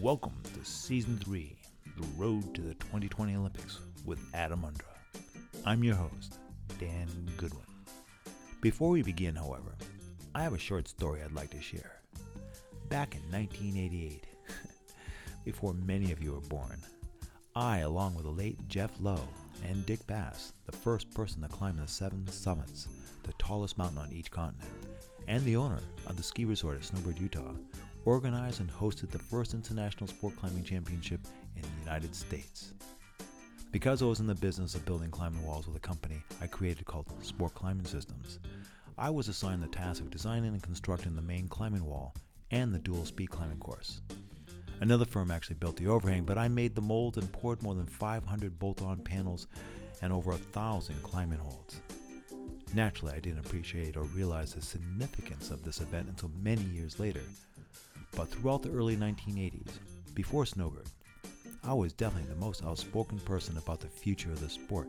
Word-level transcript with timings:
Welcome 0.00 0.32
to 0.54 0.64
Season 0.64 1.18
3 1.18 1.54
The 1.98 2.06
Road 2.16 2.54
to 2.54 2.62
the 2.62 2.72
2020 2.72 3.36
Olympics 3.36 3.80
with 4.06 4.18
Adam 4.32 4.62
Ondra. 4.62 5.20
I'm 5.66 5.84
your 5.84 5.94
host, 5.94 6.38
Dan 6.78 7.06
Goodwin. 7.36 7.66
Before 8.62 8.88
we 8.88 9.02
begin, 9.02 9.36
however, 9.36 9.74
I 10.34 10.42
have 10.42 10.54
a 10.54 10.58
short 10.58 10.88
story 10.88 11.20
I'd 11.22 11.32
like 11.32 11.50
to 11.50 11.60
share. 11.60 12.00
Back 12.88 13.14
in 13.14 13.20
1988, 13.30 14.24
before 15.44 15.74
many 15.74 16.12
of 16.12 16.22
you 16.22 16.32
were 16.32 16.48
born, 16.48 16.80
I, 17.54 17.80
along 17.80 18.14
with 18.14 18.24
the 18.24 18.30
late 18.30 18.56
Jeff 18.68 18.92
Lowe 19.00 19.28
and 19.68 19.84
Dick 19.84 20.06
Bass, 20.06 20.54
the 20.64 20.72
first 20.72 21.12
person 21.12 21.42
to 21.42 21.48
climb 21.48 21.76
the 21.76 21.86
seven 21.86 22.26
summits, 22.28 22.88
the 23.24 23.34
tallest 23.34 23.76
mountain 23.76 23.98
on 23.98 24.12
each 24.14 24.30
continent, 24.30 24.70
and 25.28 25.44
the 25.44 25.56
owner 25.56 25.80
of 26.06 26.16
the 26.16 26.22
ski 26.22 26.46
resort 26.46 26.78
at 26.78 26.84
Snowbird, 26.84 27.18
Utah, 27.18 27.52
organized 28.04 28.60
and 28.60 28.70
hosted 28.70 29.10
the 29.10 29.18
first 29.18 29.54
international 29.54 30.06
sport 30.06 30.34
climbing 30.36 30.64
championship 30.64 31.20
in 31.56 31.62
the 31.62 31.84
United 31.84 32.14
States. 32.14 32.72
Because 33.72 34.02
I 34.02 34.06
was 34.06 34.20
in 34.20 34.26
the 34.26 34.34
business 34.34 34.74
of 34.74 34.84
building 34.84 35.10
climbing 35.10 35.46
walls 35.46 35.66
with 35.66 35.76
a 35.76 35.80
company 35.80 36.22
I 36.40 36.46
created 36.46 36.86
called 36.86 37.06
Sport 37.22 37.54
Climbing 37.54 37.86
Systems, 37.86 38.40
I 38.98 39.10
was 39.10 39.28
assigned 39.28 39.62
the 39.62 39.68
task 39.68 40.02
of 40.02 40.10
designing 40.10 40.52
and 40.52 40.62
constructing 40.62 41.14
the 41.14 41.22
main 41.22 41.48
climbing 41.48 41.84
wall 41.84 42.14
and 42.50 42.74
the 42.74 42.78
dual 42.78 43.04
speed 43.04 43.30
climbing 43.30 43.58
course. 43.58 44.00
Another 44.80 45.04
firm 45.04 45.30
actually 45.30 45.56
built 45.56 45.76
the 45.76 45.86
overhang, 45.86 46.24
but 46.24 46.38
I 46.38 46.48
made 46.48 46.74
the 46.74 46.80
molds 46.80 47.18
and 47.18 47.30
poured 47.32 47.62
more 47.62 47.74
than 47.74 47.86
500 47.86 48.58
bolt 48.58 48.82
on 48.82 48.98
panels 48.98 49.46
and 50.02 50.12
over 50.12 50.32
a 50.32 50.36
thousand 50.36 51.02
climbing 51.02 51.38
holds. 51.38 51.80
Naturally, 52.72 53.14
I 53.14 53.20
didn't 53.20 53.44
appreciate 53.44 53.96
or 53.96 54.04
realize 54.04 54.54
the 54.54 54.62
significance 54.62 55.50
of 55.50 55.64
this 55.64 55.80
event 55.80 56.08
until 56.08 56.30
many 56.40 56.62
years 56.62 57.00
later. 57.00 57.22
But 58.16 58.28
throughout 58.28 58.62
the 58.62 58.70
early 58.70 58.96
1980s, 58.96 59.70
before 60.14 60.46
Snowbird, 60.46 60.86
I 61.64 61.74
was 61.74 61.92
definitely 61.92 62.32
the 62.32 62.40
most 62.40 62.64
outspoken 62.64 63.18
person 63.20 63.56
about 63.56 63.80
the 63.80 63.88
future 63.88 64.30
of 64.30 64.40
the 64.40 64.48
sport. 64.48 64.88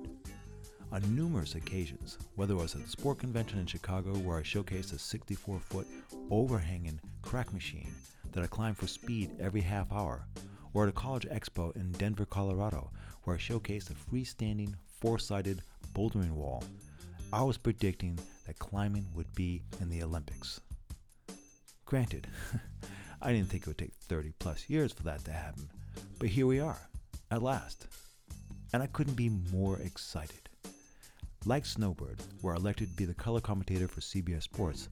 On 0.91 1.15
numerous 1.15 1.55
occasions, 1.55 2.19
whether 2.35 2.53
it 2.53 2.57
was 2.57 2.75
at 2.75 2.83
the 2.83 2.89
sport 2.89 3.17
convention 3.17 3.57
in 3.57 3.65
Chicago 3.65 4.13
where 4.13 4.37
I 4.37 4.41
showcased 4.41 4.93
a 4.93 4.99
64 4.99 5.59
foot 5.59 5.87
overhanging 6.29 6.99
crack 7.23 7.51
machine 7.51 7.91
that 8.31 8.43
I 8.43 8.47
climbed 8.47 8.77
for 8.77 8.87
speed 8.87 9.31
every 9.39 9.61
half 9.61 9.91
hour, 9.91 10.27
or 10.73 10.83
at 10.83 10.89
a 10.89 10.93
college 10.93 11.27
expo 11.29 11.75
in 11.75 11.91
Denver, 11.93 12.25
Colorado, 12.25 12.91
where 13.23 13.35
I 13.35 13.39
showcased 13.39 13.89
a 13.89 13.93
freestanding 13.93 14.75
four 14.99 15.17
sided 15.17 15.61
bouldering 15.93 16.31
wall, 16.31 16.63
I 17.33 17.43
was 17.43 17.57
predicting 17.57 18.19
that 18.45 18.59
climbing 18.59 19.05
would 19.15 19.33
be 19.33 19.61
in 19.79 19.89
the 19.89 20.03
Olympics. 20.03 20.59
Granted, 21.85 22.27
I 23.21 23.31
didn't 23.31 23.47
think 23.47 23.63
it 23.63 23.67
would 23.67 23.77
take 23.77 23.93
30 23.93 24.33
plus 24.37 24.69
years 24.69 24.91
for 24.91 25.03
that 25.03 25.23
to 25.25 25.31
happen, 25.31 25.69
but 26.19 26.27
here 26.27 26.45
we 26.45 26.59
are, 26.59 26.89
at 27.29 27.41
last. 27.41 27.87
And 28.73 28.83
I 28.83 28.87
couldn't 28.87 29.13
be 29.13 29.29
more 29.53 29.79
excited. 29.79 30.49
Like 31.45 31.65
Snowbird, 31.65 32.19
where 32.41 32.53
I 32.53 32.57
elected 32.57 32.89
to 32.89 32.97
be 32.97 33.05
the 33.05 33.13
color 33.13 33.39
commentator 33.39 33.87
for 33.87 34.01
CBS 34.01 34.43
Sports, 34.43 34.89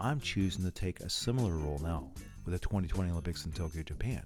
I'm 0.00 0.20
choosing 0.20 0.64
to 0.64 0.70
take 0.70 1.00
a 1.00 1.10
similar 1.10 1.56
role 1.56 1.80
now 1.82 2.12
with 2.44 2.52
the 2.52 2.60
2020 2.60 3.10
Olympics 3.10 3.44
in 3.44 3.50
Tokyo, 3.50 3.82
Japan. 3.82 4.22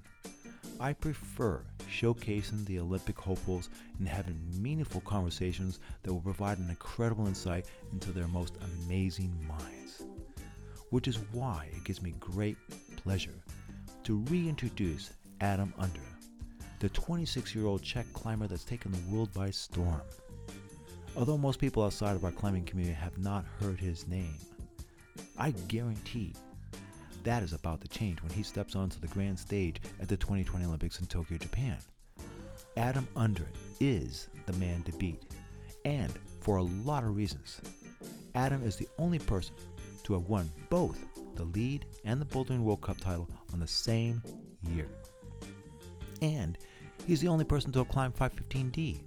I 0.79 0.93
prefer 0.93 1.63
showcasing 1.91 2.67
the 2.67 2.81
Olympic 2.81 3.19
hopefuls 3.19 3.71
and 3.99 4.07
having 4.07 4.39
meaningful 4.61 5.01
conversations 5.03 5.81
that 6.03 6.13
will 6.13 6.21
provide 6.21 6.59
an 6.59 6.69
incredible 6.69 7.27
insight 7.27 7.67
into 7.93 8.13
their 8.13 8.29
most 8.29 8.55
amazing 8.85 9.33
minds. 9.49 10.03
Which 10.91 11.09
is 11.09 11.19
why 11.33 11.69
it 11.73 11.85
gives 11.85 12.03
me 12.03 12.15
great 12.21 12.59
pleasure 12.97 13.43
to 14.05 14.19
reintroduce 14.31 15.13
Adam 15.41 15.73
Ondra, 15.79 16.13
the 16.81 16.91
26 16.91 17.55
year 17.55 17.67
old 17.67 17.83
Czech 17.83 18.07
climber 18.13 18.47
that's 18.47 18.65
taken 18.65 18.93
the 18.93 19.15
world 19.17 19.33
by 19.33 19.51
storm. 19.51 20.03
Although 21.17 21.39
most 21.39 21.59
people 21.59 21.83
outside 21.83 22.17
of 22.17 22.25
our 22.25 22.33
climbing 22.33 22.65
community 22.65 22.95
have 22.95 23.17
not 23.17 23.47
heard 23.61 23.81
his 23.81 24.07
name, 24.07 24.35
I 25.39 25.53
guarantee 25.69 26.35
that 27.27 27.43
is 27.43 27.53
about 27.53 27.81
to 27.81 27.89
change 27.89 28.23
when 28.23 28.31
he 28.31 28.45
steps 28.45 28.77
onto 28.77 29.01
the 29.01 29.09
grand 29.09 29.37
stage 29.37 29.81
at 30.01 30.09
the 30.09 30.17
2020 30.17 30.65
Olympics 30.65 31.01
in 31.01 31.07
Tokyo, 31.07 31.37
Japan. 31.37 31.77
Adam 32.77 33.07
Ondra 33.17 33.49
is 33.81 34.29
the 34.47 34.53
man 34.55 34.81
to 34.85 34.93
beat, 34.93 35.25
and 35.85 36.13
for 36.41 36.59
a 36.59 36.63
lot 36.63 37.03
of 37.03 37.17
reasons. 37.17 37.61
Adam 38.37 38.63
is 38.63 38.77
the 38.77 38.87
only 38.99 39.19
person 39.19 39.57
to 40.05 40.13
have 40.13 40.29
won 40.29 40.49
both 40.71 41.05
the 41.35 41.43
lead 41.47 41.85
and 42.05 42.21
the 42.21 42.25
Bouldering 42.27 42.63
World 42.63 42.83
Cup 42.83 43.01
title 43.01 43.29
on 43.53 43.59
the 43.59 43.67
same 43.67 44.23
year. 44.63 44.87
And 46.23 46.57
he's 47.09 47.21
the 47.21 47.29
only 47.29 47.45
person 47.45 47.73
to 47.73 47.81
have 47.81 47.89
climbed 47.89 48.15
515D 48.15 49.01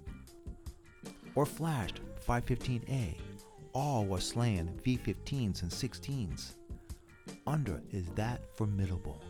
or 1.34 1.46
flashed 1.46 2.00
515A, 2.28 3.14
all 3.72 4.04
while 4.04 4.20
slaying 4.20 4.68
V15s 4.84 5.62
and 5.62 5.70
16s. 5.70 6.52
Ondra 7.46 7.80
is 7.92 8.06
that 8.16 8.40
formidable. 8.56 9.20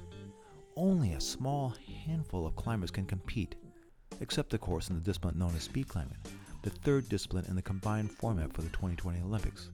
Only 0.76 1.12
a 1.12 1.20
small 1.20 1.74
handful 2.04 2.46
of 2.46 2.56
climbers 2.56 2.90
can 2.90 3.06
compete, 3.06 3.54
except 4.20 4.52
of 4.54 4.60
course 4.60 4.88
in 4.88 4.96
the 4.96 5.00
discipline 5.00 5.38
known 5.38 5.54
as 5.54 5.62
speed 5.64 5.88
climbing, 5.88 6.18
the 6.62 6.70
third 6.70 7.08
discipline 7.08 7.44
in 7.48 7.56
the 7.56 7.62
combined 7.62 8.10
format 8.10 8.52
for 8.52 8.62
the 8.62 8.68
2020 8.70 9.20
Olympics. 9.20 9.70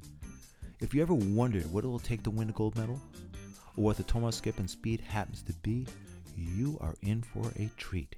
If 0.81 0.95
you 0.95 1.03
ever 1.03 1.15
wondered 1.15 1.71
what 1.73 1.85
it 1.85 1.89
will 1.89 1.99
take 1.99 2.23
to 2.25 2.31
win 2.31 2.51
a 2.51 2.53
gold 2.53 2.77
medal, 2.77 3.01
or 3.77 3.85
what 3.85 3.97
the 3.97 4.05
Tomoa 4.05 4.33
skip 4.33 4.59
in 4.59 4.69
speed 4.69 5.01
happens 5.01 5.43
to 5.43 5.53
be, 5.63 5.87
you 6.37 6.77
are 6.81 6.95
in 7.03 7.23
for 7.23 7.51
a 7.57 7.71
treat. 7.77 8.17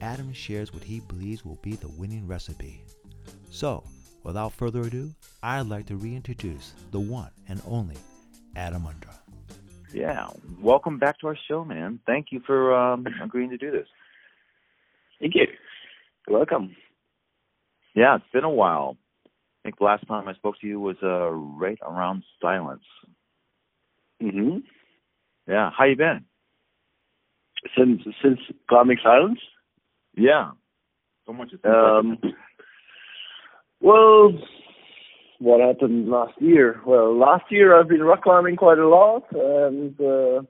Adam 0.00 0.32
shares 0.32 0.72
what 0.72 0.82
he 0.82 1.00
believes 1.00 1.44
will 1.44 1.58
be 1.62 1.76
the 1.76 1.88
winning 1.88 2.26
recipe. 2.26 2.82
So, 3.50 3.84
without 4.24 4.52
further 4.52 4.80
ado, 4.80 5.14
I'd 5.42 5.66
like 5.66 5.86
to 5.86 5.96
reintroduce 5.96 6.74
the 6.90 7.00
one 7.00 7.30
and 7.48 7.60
only 7.66 7.96
Adam 8.56 8.84
Ondra. 8.84 9.11
Yeah, 9.92 10.28
welcome 10.60 10.98
back 10.98 11.20
to 11.20 11.26
our 11.26 11.36
show, 11.48 11.64
man. 11.64 12.00
Thank 12.06 12.28
you 12.30 12.40
for 12.46 12.74
um, 12.74 13.06
agreeing 13.22 13.50
to 13.50 13.58
do 13.58 13.70
this. 13.70 13.86
Thank 15.20 15.34
you. 15.34 15.46
You're 16.26 16.38
welcome. 16.38 16.74
Yeah, 17.94 18.16
it's 18.16 18.24
been 18.32 18.44
a 18.44 18.50
while. 18.50 18.96
I 19.26 19.28
think 19.68 19.78
the 19.78 19.84
last 19.84 20.06
time 20.08 20.28
I 20.28 20.34
spoke 20.34 20.58
to 20.60 20.66
you 20.66 20.80
was 20.80 20.96
uh, 21.02 21.28
right 21.30 21.78
around 21.82 22.22
silence. 22.40 22.84
Mhm. 24.22 24.62
Yeah, 25.46 25.70
how 25.76 25.84
you 25.84 25.96
been? 25.96 26.24
Since 27.76 28.02
since 28.22 28.40
climbing 28.68 28.98
silence. 29.02 29.40
Yeah, 30.16 30.52
so 31.26 31.32
much. 31.32 31.52
Um. 31.64 32.18
Well, 33.80 34.32
what 35.42 35.60
happened 35.60 36.08
last 36.08 36.34
year? 36.40 36.80
Well, 36.86 37.18
last 37.18 37.44
year 37.50 37.78
I've 37.78 37.88
been 37.88 38.02
rock 38.02 38.22
climbing 38.22 38.56
quite 38.56 38.78
a 38.78 38.88
lot 38.88 39.24
and 39.32 40.00
uh, 40.00 40.42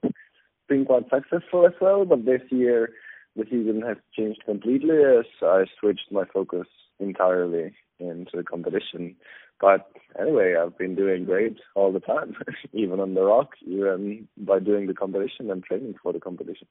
been 0.68 0.84
quite 0.84 1.04
successful 1.10 1.66
as 1.66 1.72
well. 1.80 2.04
But 2.04 2.26
this 2.26 2.42
year 2.50 2.90
the 3.34 3.44
season 3.44 3.82
has 3.86 3.96
changed 4.16 4.42
completely 4.44 4.96
as 4.96 5.24
I 5.40 5.64
switched 5.80 6.12
my 6.12 6.24
focus 6.32 6.66
entirely 7.00 7.74
into 7.98 8.32
the 8.34 8.42
competition. 8.42 9.16
But 9.60 9.90
anyway, 10.20 10.56
I've 10.60 10.76
been 10.76 10.94
doing 10.94 11.24
great 11.24 11.56
all 11.74 11.92
the 11.92 12.00
time, 12.00 12.36
even 12.72 13.00
on 13.00 13.14
the 13.14 13.22
rock, 13.22 13.52
even 13.66 14.28
by 14.36 14.58
doing 14.58 14.88
the 14.88 14.94
competition 14.94 15.50
and 15.50 15.64
training 15.64 15.94
for 16.02 16.12
the 16.12 16.20
competition. 16.20 16.66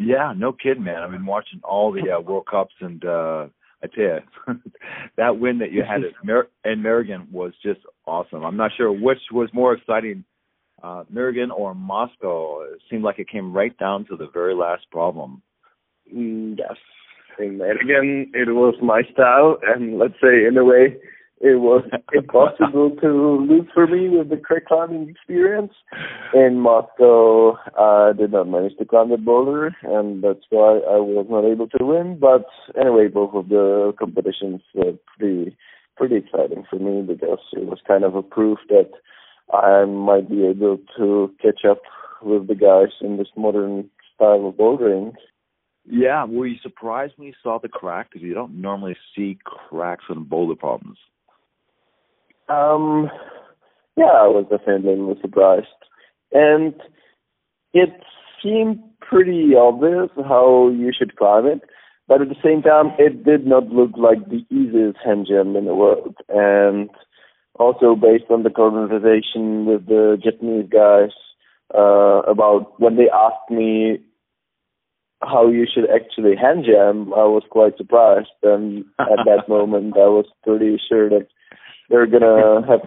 Yeah, 0.00 0.32
no 0.36 0.52
kidding, 0.52 0.84
man. 0.84 1.02
I've 1.02 1.10
been 1.12 1.26
watching 1.26 1.60
all 1.62 1.92
the 1.92 2.10
uh, 2.10 2.20
World 2.20 2.46
Cups, 2.50 2.74
and 2.80 3.04
uh 3.04 3.46
I 3.82 3.86
tell 3.88 4.04
you, 4.04 4.60
that 5.16 5.38
win 5.38 5.58
that 5.58 5.72
you 5.72 5.82
had 5.82 6.04
at 6.04 6.24
Mer- 6.24 6.48
in 6.64 6.82
Meiringen 6.82 7.30
was 7.30 7.52
just 7.62 7.80
awesome. 8.06 8.44
I'm 8.44 8.56
not 8.56 8.72
sure 8.76 8.90
which 8.92 9.20
was 9.32 9.48
more 9.52 9.74
exciting, 9.74 10.24
uh 10.82 11.04
Meiringen 11.12 11.50
or 11.50 11.74
Moscow. 11.74 12.62
It 12.62 12.80
seemed 12.90 13.02
like 13.04 13.18
it 13.18 13.28
came 13.28 13.52
right 13.52 13.76
down 13.78 14.06
to 14.06 14.16
the 14.16 14.28
very 14.32 14.54
last 14.54 14.90
problem. 14.90 15.42
Mm, 16.14 16.58
yes, 16.58 16.76
in 17.38 17.60
Again, 17.60 18.30
it 18.34 18.48
was 18.48 18.74
my 18.82 19.02
style, 19.12 19.58
and 19.66 19.98
let's 19.98 20.14
say 20.22 20.46
in 20.46 20.56
a 20.56 20.64
way, 20.64 20.96
it 21.40 21.60
was 21.60 21.84
impossible 22.14 22.96
to 23.00 23.46
lose 23.48 23.68
for 23.74 23.86
me 23.86 24.08
with 24.08 24.30
the 24.30 24.36
crack 24.36 24.66
climbing 24.66 25.08
experience. 25.08 25.72
In 26.34 26.60
Moscow, 26.60 27.56
I 27.78 28.12
did 28.16 28.32
not 28.32 28.48
manage 28.48 28.76
to 28.78 28.84
climb 28.84 29.10
the 29.10 29.18
boulder, 29.18 29.74
and 29.82 30.22
that's 30.22 30.44
why 30.50 30.78
I 30.78 30.96
was 30.96 31.26
not 31.28 31.44
able 31.44 31.68
to 31.68 31.84
win. 31.84 32.18
But 32.18 32.46
anyway, 32.80 33.08
both 33.08 33.34
of 33.34 33.48
the 33.48 33.92
competitions 33.98 34.62
were 34.74 34.94
pretty 35.18 35.56
pretty 35.96 36.16
exciting 36.16 36.64
for 36.68 36.78
me 36.78 37.02
because 37.02 37.38
it 37.52 37.64
was 37.64 37.78
kind 37.88 38.04
of 38.04 38.14
a 38.14 38.22
proof 38.22 38.58
that 38.68 38.90
I 39.52 39.86
might 39.86 40.28
be 40.28 40.44
able 40.46 40.78
to 40.98 41.34
catch 41.40 41.64
up 41.68 41.80
with 42.22 42.48
the 42.48 42.54
guys 42.54 42.92
in 43.00 43.16
this 43.16 43.28
modern 43.36 43.88
style 44.14 44.48
of 44.48 44.56
bouldering. 44.56 45.14
Yeah, 45.88 46.24
were 46.24 46.46
you 46.46 46.56
surprised 46.62 47.14
when 47.16 47.28
you 47.28 47.34
saw 47.42 47.58
the 47.60 47.68
crack? 47.68 48.08
Because 48.10 48.22
you 48.22 48.34
don't 48.34 48.60
normally 48.60 48.96
see 49.14 49.38
cracks 49.44 50.04
in 50.10 50.24
boulder 50.24 50.56
problems. 50.56 50.98
Um, 52.48 53.10
yeah, 53.96 54.04
I 54.04 54.28
was 54.28 54.46
definitely 54.50 55.14
surprised, 55.20 55.66
and 56.32 56.74
it 57.72 57.90
seemed 58.42 58.78
pretty 59.00 59.54
obvious 59.58 60.10
how 60.16 60.70
you 60.70 60.92
should 60.96 61.16
climb 61.16 61.46
it. 61.46 61.60
But 62.08 62.22
at 62.22 62.28
the 62.28 62.36
same 62.42 62.62
time, 62.62 62.92
it 62.98 63.24
did 63.24 63.46
not 63.46 63.68
look 63.68 63.90
like 63.96 64.28
the 64.28 64.44
easiest 64.54 64.98
hand 65.04 65.26
jump 65.28 65.56
in 65.56 65.64
the 65.64 65.74
world. 65.74 66.14
And 66.28 66.88
also 67.58 67.96
based 67.96 68.30
on 68.30 68.42
the 68.42 68.50
conversation 68.50 69.66
with 69.66 69.86
the 69.86 70.18
Japanese 70.22 70.68
guys 70.70 71.10
uh, 71.74 72.22
about 72.30 72.78
when 72.80 72.96
they 72.96 73.08
asked 73.12 73.50
me 73.50 73.98
how 75.22 75.48
you 75.48 75.66
should 75.66 75.88
actually 75.90 76.36
hand 76.36 76.64
jam, 76.64 77.12
I 77.14 77.24
was 77.24 77.42
quite 77.50 77.76
surprised. 77.76 78.28
And 78.42 78.84
at 79.00 79.24
that 79.24 79.44
moment, 79.48 79.96
I 79.96 80.06
was 80.06 80.26
pretty 80.44 80.80
sure 80.88 81.08
that 81.08 81.26
they're 81.88 82.06
gonna 82.06 82.66
have 82.66 82.80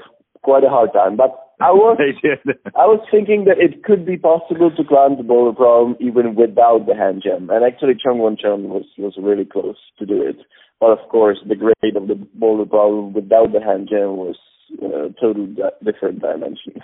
quite 0.44 0.64
a 0.64 0.70
hard 0.70 0.94
time. 0.94 1.18
But 1.18 1.32
I 1.60 1.72
was 1.72 1.98
I 2.76 2.86
was 2.88 3.06
thinking 3.12 3.46
that 3.46 3.60
it 3.60 3.84
could 3.84 4.06
be 4.06 4.18
possible 4.18 4.72
to 4.72 4.84
climb 4.84 5.18
the 5.18 5.24
boulder 5.24 5.56
problem 5.56 5.98
even 6.00 6.36
without 6.36 6.86
the 6.88 6.96
hand 6.96 7.24
jam. 7.24 7.50
And 7.50 7.66
actually, 7.66 7.96
Jongwon 8.00 8.40
Chon 8.40 8.70
was 8.70 8.86
was 8.98 9.14
really 9.20 9.46
close 9.46 9.78
to 10.00 10.06
do 10.06 10.22
it. 10.22 10.38
But 10.80 10.92
of 10.92 11.10
course, 11.10 11.38
the 11.48 11.56
grade 11.56 11.96
of 11.96 12.08
the 12.08 12.16
boulder 12.16 12.66
problem 12.66 13.14
without 13.14 13.52
the 13.52 13.60
hand 13.60 13.90
jam 13.92 14.16
was 14.16 14.38
a 14.82 15.14
totally 15.20 15.56
different 15.84 16.22
dimension. 16.22 16.80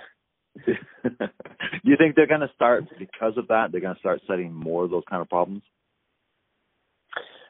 Do 0.66 1.90
you 1.90 1.96
think 1.96 2.14
they're 2.14 2.26
going 2.26 2.40
to 2.40 2.52
start 2.54 2.84
because 2.98 3.34
of 3.36 3.48
that? 3.48 3.68
They're 3.70 3.80
going 3.80 3.94
to 3.94 4.00
start 4.00 4.20
setting 4.26 4.52
more 4.52 4.84
of 4.84 4.90
those 4.90 5.04
kind 5.08 5.22
of 5.22 5.28
problems. 5.28 5.62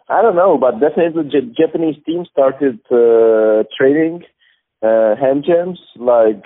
I 0.08 0.22
don't 0.22 0.36
know, 0.36 0.56
but 0.58 0.78
definitely 0.78 1.22
the 1.22 1.54
Japanese 1.56 1.96
team 2.04 2.24
started 2.30 2.78
uh, 2.92 3.64
training 3.76 4.22
uh, 4.82 5.16
hand 5.16 5.44
jams 5.46 5.80
like 5.96 6.42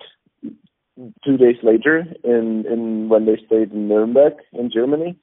two 1.25 1.37
days 1.37 1.57
later 1.63 2.05
in 2.25 2.65
in 2.71 3.09
when 3.09 3.27
they 3.27 3.37
stayed 3.47 3.73
in 3.73 3.89
Nuremberg 3.89 4.35
in 4.53 4.71
Germany, 4.73 5.19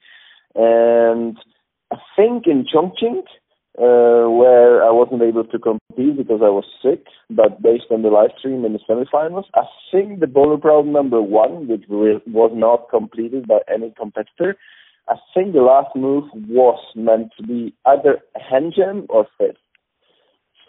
and 0.54 1.38
I 1.92 1.96
think 2.16 2.46
in 2.46 2.64
Chongqing 2.64 3.22
uh, 3.78 4.28
where 4.28 4.82
I 4.82 4.90
wasn't 4.90 5.22
able 5.22 5.44
to 5.44 5.58
compete 5.58 6.16
because 6.16 6.40
I 6.42 6.50
was 6.50 6.64
sick. 6.82 7.06
But 7.30 7.62
based 7.62 7.86
on 7.90 8.02
the 8.02 8.08
live 8.08 8.30
stream 8.38 8.64
in 8.64 8.72
the 8.72 8.80
semifinals, 8.88 9.44
I 9.54 9.62
think 9.92 10.20
the 10.20 10.26
boulder 10.26 10.60
problem 10.60 10.92
number 10.92 11.22
one, 11.22 11.68
which 11.68 11.84
was 11.88 12.50
not 12.54 12.90
completed 12.90 13.46
by 13.46 13.60
any 13.72 13.94
competitor, 13.96 14.56
I 15.08 15.14
think 15.32 15.52
the 15.52 15.62
last 15.62 15.94
move 15.94 16.24
was 16.48 16.80
meant 16.96 17.30
to 17.38 17.46
be 17.46 17.74
either 17.86 18.18
hand 18.34 18.74
jam 18.76 19.06
or 19.08 19.26
fifth. 19.38 19.56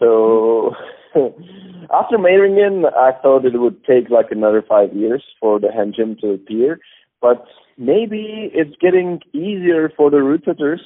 So 0.00 0.74
after 1.14 2.18
Meiringen, 2.18 2.92
I 2.96 3.12
thought 3.20 3.44
it 3.44 3.60
would 3.60 3.84
take 3.84 4.10
like 4.10 4.30
another 4.30 4.64
five 4.66 4.92
years 4.94 5.22
for 5.38 5.60
the 5.60 5.68
jam 5.96 6.16
to 6.22 6.32
appear. 6.32 6.80
But 7.20 7.44
maybe 7.76 8.50
it's 8.54 8.74
getting 8.80 9.20
easier 9.32 9.92
for 9.96 10.10
the 10.10 10.22
root 10.22 10.44
to 10.46 10.80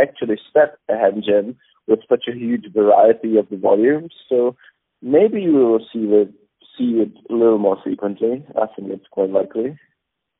actually 0.00 0.38
set 0.52 0.78
a 0.88 0.94
jam 1.20 1.56
with 1.88 2.00
such 2.08 2.24
a 2.28 2.36
huge 2.36 2.72
variety 2.72 3.36
of 3.36 3.48
the 3.50 3.56
volumes. 3.56 4.14
So 4.28 4.56
maybe 5.02 5.46
we 5.48 5.52
will 5.52 5.84
see 5.92 6.04
it 6.04 6.32
see 6.78 7.02
it 7.02 7.12
a 7.28 7.34
little 7.34 7.58
more 7.58 7.76
frequently. 7.82 8.44
I 8.56 8.66
think 8.74 8.90
it's 8.90 9.06
quite 9.10 9.30
likely. 9.30 9.78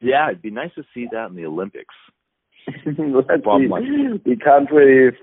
Yeah, 0.00 0.28
it'd 0.28 0.42
be 0.42 0.50
nice 0.50 0.74
to 0.76 0.84
see 0.94 1.06
that 1.12 1.30
in 1.30 1.36
the 1.36 1.46
Olympics. 1.46 1.94
We, 3.80 4.20
we 4.24 4.36
can't 4.36 4.70
really 4.70 5.16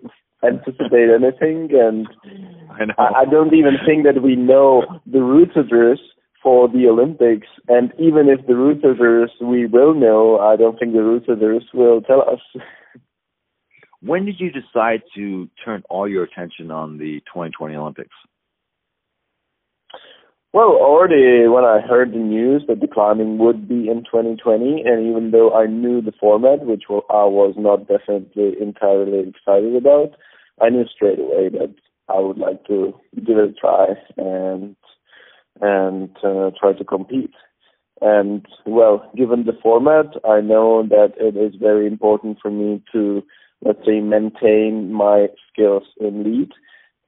anticipate 0.44 1.10
anything, 1.10 1.70
and 1.74 2.08
I, 2.98 3.02
I, 3.02 3.20
I 3.22 3.26
don't 3.26 3.54
even 3.54 3.78
think 3.86 4.06
that 4.06 4.22
we 4.22 4.36
know 4.36 4.84
the 5.06 5.20
routers 5.20 5.98
for 6.42 6.68
the 6.70 6.88
Olympics. 6.88 7.48
And 7.68 7.92
even 8.00 8.30
if 8.30 8.46
the 8.48 8.54
routers 8.54 9.30
we 9.42 9.66
will 9.66 9.94
know, 9.94 10.40
I 10.40 10.56
don't 10.56 10.78
think 10.80 10.94
the 10.94 11.00
routers 11.00 11.64
will 11.74 12.02
tell 12.02 12.22
us. 12.22 12.40
when 14.02 14.26
did 14.26 14.40
you 14.40 14.52
decide 14.52 15.02
to 15.16 15.50
turn 15.64 15.84
all 15.90 16.08
your 16.08 16.24
attention 16.24 16.72
on 16.72 16.98
the 16.98 17.20
2020 17.28 17.76
Olympics? 17.76 18.16
Well, 20.52 20.70
already 20.82 21.48
when 21.48 21.64
I 21.64 21.80
heard 21.80 22.12
the 22.12 22.18
news 22.18 22.64
that 22.68 22.80
the 22.80 22.88
climbing 22.88 23.38
would 23.38 23.68
be 23.68 23.88
in 23.88 24.04
2020, 24.04 24.82
and 24.84 25.08
even 25.08 25.30
though 25.30 25.54
I 25.54 25.68
knew 25.68 26.02
the 26.02 26.12
format, 26.20 26.66
which 26.66 26.86
I 26.90 27.26
was 27.26 27.54
not 27.56 27.88
definitely 27.88 28.56
entirely 28.60 29.30
excited 29.30 29.76
about, 29.76 30.16
I 30.60 30.70
knew 30.70 30.86
straight 30.88 31.20
away 31.20 31.50
that 31.50 31.76
I 32.08 32.20
would 32.20 32.40
like 32.40 32.66
to 32.66 32.96
give 33.16 33.38
it 33.38 33.50
a 33.50 33.54
try 33.54 33.90
and 34.18 34.76
and 35.62 36.10
uh, 36.24 36.50
try 36.60 36.74
to 36.74 36.84
compete. 36.84 37.34
And 38.02 38.44
well, 38.66 39.12
given 39.16 39.46
the 39.46 39.58
format, 39.62 40.08
I 40.28 40.42
know 40.42 40.82
that 40.90 41.14
it 41.18 41.38
is 41.38 41.60
very 41.60 41.86
important 41.86 42.40
for 42.42 42.50
me 42.50 42.82
to, 42.92 43.22
let's 43.64 43.86
say, 43.86 44.00
maintain 44.00 44.92
my 44.94 45.28
skills 45.52 45.84
in 46.00 46.24
lead 46.24 46.50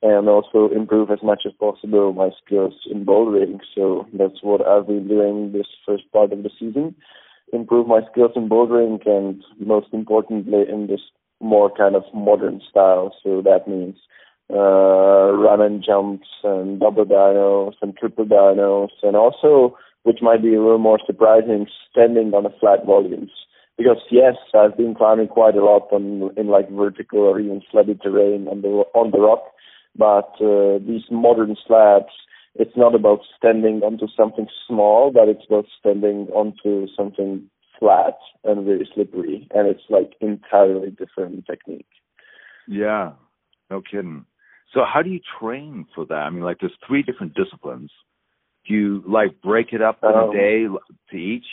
and 0.02 0.28
also 0.28 0.70
improve 0.74 1.12
as 1.12 1.20
much 1.22 1.44
as 1.46 1.54
possible 1.60 2.14
my 2.14 2.30
skills 2.44 2.74
in 2.90 3.06
bouldering. 3.06 3.60
So 3.76 4.08
that's 4.14 4.42
what 4.42 4.66
I've 4.66 4.88
been 4.88 5.08
doing 5.08 5.52
this 5.52 5.68
first 5.86 6.12
part 6.12 6.34
of 6.34 6.44
the 6.44 6.50
season. 6.60 6.96
Improve 7.54 7.88
my 7.88 8.02
skills 8.12 8.32
in 8.36 8.50
bouldering 8.50 9.06
and 9.06 9.44
most 9.60 9.88
importantly 9.94 10.64
in 10.68 10.88
this 10.88 11.02
more 11.40 11.72
kind 11.76 11.96
of 11.96 12.04
modern 12.14 12.62
style. 12.70 13.14
So 13.24 13.42
that 13.44 13.68
means 13.68 13.96
uh, 14.50 15.32
run 15.34 15.62
and 15.62 15.84
jumps 15.84 16.28
and 16.44 16.80
double 16.80 17.06
dynos 17.06 17.74
and 17.82 17.96
triple 17.96 18.26
dynos 18.26 18.90
and 19.04 19.16
also, 19.16 19.78
which 20.04 20.20
might 20.22 20.42
be 20.42 20.56
a 20.56 20.62
little 20.62 20.78
more 20.78 21.00
surprising, 21.06 21.68
standing 21.92 22.34
on 22.34 22.46
a 22.46 22.60
flat 22.60 22.86
volumes. 22.86 23.32
Because 23.78 24.02
yes, 24.12 24.36
I've 24.54 24.78
been 24.78 24.96
climbing 24.96 25.28
quite 25.28 25.56
a 25.56 25.64
lot 25.64 25.88
on 25.92 26.32
in 26.38 26.48
like 26.48 26.70
vertical 26.70 27.20
or 27.20 27.40
even 27.40 27.62
slabby 27.74 28.02
terrain 28.02 28.48
on 28.48 28.62
the 28.62 28.84
on 28.94 29.12
the 29.12 29.20
rock, 29.20 29.44
but 29.96 30.32
uh, 30.42 30.80
these 30.80 31.04
modern 31.12 31.56
slabs, 31.68 32.14
it's 32.56 32.76
not 32.76 32.96
about 32.96 33.20
standing 33.38 33.82
onto 33.82 34.08
something 34.16 34.48
small, 34.68 35.12
but 35.12 35.28
it's 35.28 35.46
about 35.48 35.66
standing 35.80 36.28
onto 36.34 36.88
something 36.96 37.50
flat 37.80 38.18
and 38.44 38.66
very 38.66 38.88
slippery, 38.94 39.48
and 39.54 39.68
it's 39.68 39.84
like 39.90 40.14
entirely 40.22 40.92
different 40.92 41.46
technique. 41.46 41.88
Yeah, 42.68 43.14
no 43.70 43.82
kidding. 43.82 44.26
So 44.74 44.82
how 44.86 45.02
do 45.02 45.10
you 45.10 45.20
train 45.40 45.86
for 45.94 46.06
that? 46.06 46.14
I 46.14 46.30
mean, 46.30 46.44
like 46.44 46.58
there's 46.62 46.72
three 46.88 47.04
different 47.04 47.34
disciplines. 47.34 47.92
Do 48.68 48.74
you 48.74 49.04
like 49.08 49.42
break 49.42 49.74
it 49.74 49.82
up 49.82 50.00
in 50.04 50.10
um, 50.10 50.30
a 50.30 50.34
day 50.34 50.66
to 51.10 51.18
each? 51.18 51.46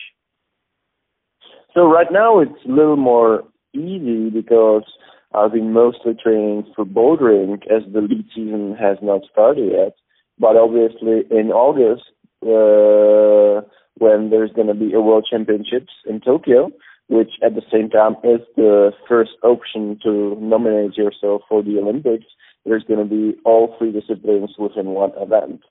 So 1.74 1.90
right 1.90 2.06
now 2.10 2.40
it's 2.40 2.64
a 2.64 2.68
little 2.68 2.96
more 2.96 3.44
easy 3.74 4.30
because 4.30 4.84
I've 5.34 5.52
been 5.52 5.72
mostly 5.72 6.14
training 6.14 6.72
for 6.74 6.84
bouldering 6.84 7.62
as 7.70 7.82
the 7.92 8.00
lead 8.00 8.26
season 8.34 8.76
has 8.80 8.96
not 9.02 9.22
started 9.30 9.72
yet. 9.72 9.94
But 10.38 10.56
obviously 10.56 11.24
in 11.30 11.50
August, 11.50 12.04
uh, 12.42 13.66
when 13.98 14.30
there's 14.30 14.52
going 14.52 14.68
to 14.68 14.74
be 14.74 14.94
a 14.94 15.00
World 15.00 15.26
Championships 15.30 15.92
in 16.08 16.20
Tokyo, 16.20 16.70
which 17.08 17.32
at 17.44 17.54
the 17.54 17.62
same 17.72 17.90
time 17.90 18.16
is 18.22 18.40
the 18.56 18.92
first 19.08 19.32
option 19.42 19.98
to 20.04 20.36
nominate 20.40 20.96
yourself 20.96 21.42
for 21.48 21.62
the 21.62 21.78
Olympics, 21.78 22.26
there's 22.64 22.84
going 22.84 23.00
to 23.00 23.04
be 23.06 23.38
all 23.44 23.74
three 23.78 23.92
disciplines 23.92 24.54
within 24.58 24.86
one 24.86 25.12
event. 25.18 25.62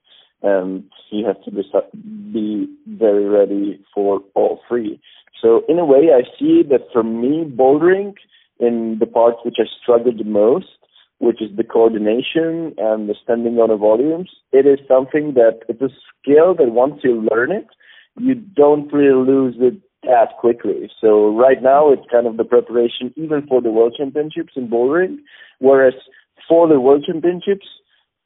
And 0.41 0.83
you 1.09 1.25
have 1.25 1.41
to 1.45 1.51
be 1.51 2.67
very 2.87 3.25
ready 3.25 3.83
for 3.93 4.21
all 4.35 4.59
three. 4.67 4.99
So 5.41 5.63
in 5.67 5.79
a 5.79 5.85
way, 5.85 6.09
I 6.13 6.23
see 6.37 6.63
that 6.69 6.87
for 6.91 7.03
me, 7.03 7.43
bouldering 7.45 8.15
in 8.59 8.97
the 8.99 9.05
parts 9.05 9.37
which 9.43 9.57
I 9.59 9.65
struggled 9.81 10.19
the 10.19 10.23
most, 10.23 10.67
which 11.19 11.41
is 11.41 11.55
the 11.55 11.63
coordination 11.63 12.73
and 12.77 13.09
the 13.09 13.15
standing 13.23 13.57
on 13.57 13.69
the 13.69 13.77
volumes, 13.77 14.29
it 14.51 14.65
is 14.65 14.79
something 14.87 15.33
that 15.33 15.59
it's 15.67 15.81
a 15.81 15.89
skill 15.89 16.53
that 16.55 16.71
once 16.71 17.01
you 17.03 17.27
learn 17.31 17.51
it, 17.51 17.67
you 18.19 18.35
don't 18.35 18.91
really 18.91 19.25
lose 19.25 19.55
it 19.59 19.81
that 20.03 20.37
quickly. 20.39 20.89
So 21.01 21.35
right 21.35 21.61
now 21.61 21.91
it's 21.91 22.09
kind 22.11 22.27
of 22.27 22.37
the 22.37 22.43
preparation 22.43 23.13
even 23.15 23.45
for 23.47 23.61
the 23.61 23.71
World 23.71 23.95
Championships 23.97 24.53
in 24.55 24.69
bouldering, 24.69 25.17
whereas 25.59 25.93
for 26.47 26.67
the 26.67 26.79
World 26.79 27.05
Championships 27.05 27.65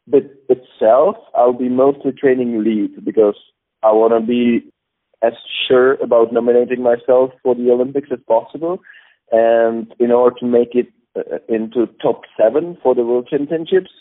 but 0.08 0.24
itself, 0.50 1.16
I'll 1.36 1.54
be 1.54 1.70
mostly 1.70 2.12
training 2.12 2.64
lead 2.64 3.06
because 3.06 3.36
I 3.84 3.92
want 3.92 4.14
to 4.14 4.26
be 4.26 4.72
as 5.24 5.34
sure 5.68 5.94
about 5.96 6.34
nominating 6.34 6.82
myself 6.82 7.32
for 7.44 7.56
the 7.56 7.70
Olympics 7.70 8.10
as 8.12 8.20
possible. 8.28 8.82
And 9.32 9.94
in 10.00 10.12
order 10.12 10.36
to 10.40 10.46
make 10.46 10.76
it 10.76 10.88
uh, 11.16 11.38
into 11.48 11.88
top 12.02 12.22
seven 12.38 12.78
for 12.82 12.96
the 12.96 13.04
World 13.04 13.28
Championships, 13.30 13.92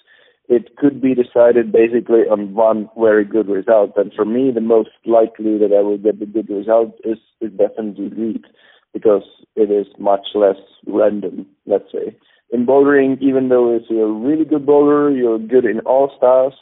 it 0.49 0.77
could 0.77 1.01
be 1.01 1.15
decided 1.15 1.71
basically 1.71 2.23
on 2.31 2.55
one 2.55 2.89
very 2.99 3.25
good 3.25 3.49
result. 3.49 3.93
And 3.97 4.13
for 4.15 4.25
me, 4.25 4.51
the 4.51 4.61
most 4.61 4.91
likely 5.07 5.59
that 5.59 5.73
I 5.77 5.83
will 5.83 5.99
get 5.99 6.19
the 6.19 6.27
good 6.27 6.51
result 6.51 6.95
is, 7.05 7.19
is 7.41 7.53
definitely 7.53 8.11
lead 8.11 8.45
because 8.93 9.23
it 9.55 9.71
is 9.71 9.87
much 9.99 10.27
less 10.35 10.57
random, 10.87 11.47
let's 11.67 11.93
say 11.93 12.17
in 12.53 12.67
bouldering, 12.67 13.21
even 13.21 13.49
though 13.49 13.75
if 13.75 13.83
you're 13.89 14.09
a 14.09 14.13
really 14.13 14.45
good 14.45 14.67
boulder, 14.67 15.11
you're 15.11 15.39
good 15.39 15.65
in 15.65 15.81
all 15.81 16.13
styles, 16.17 16.55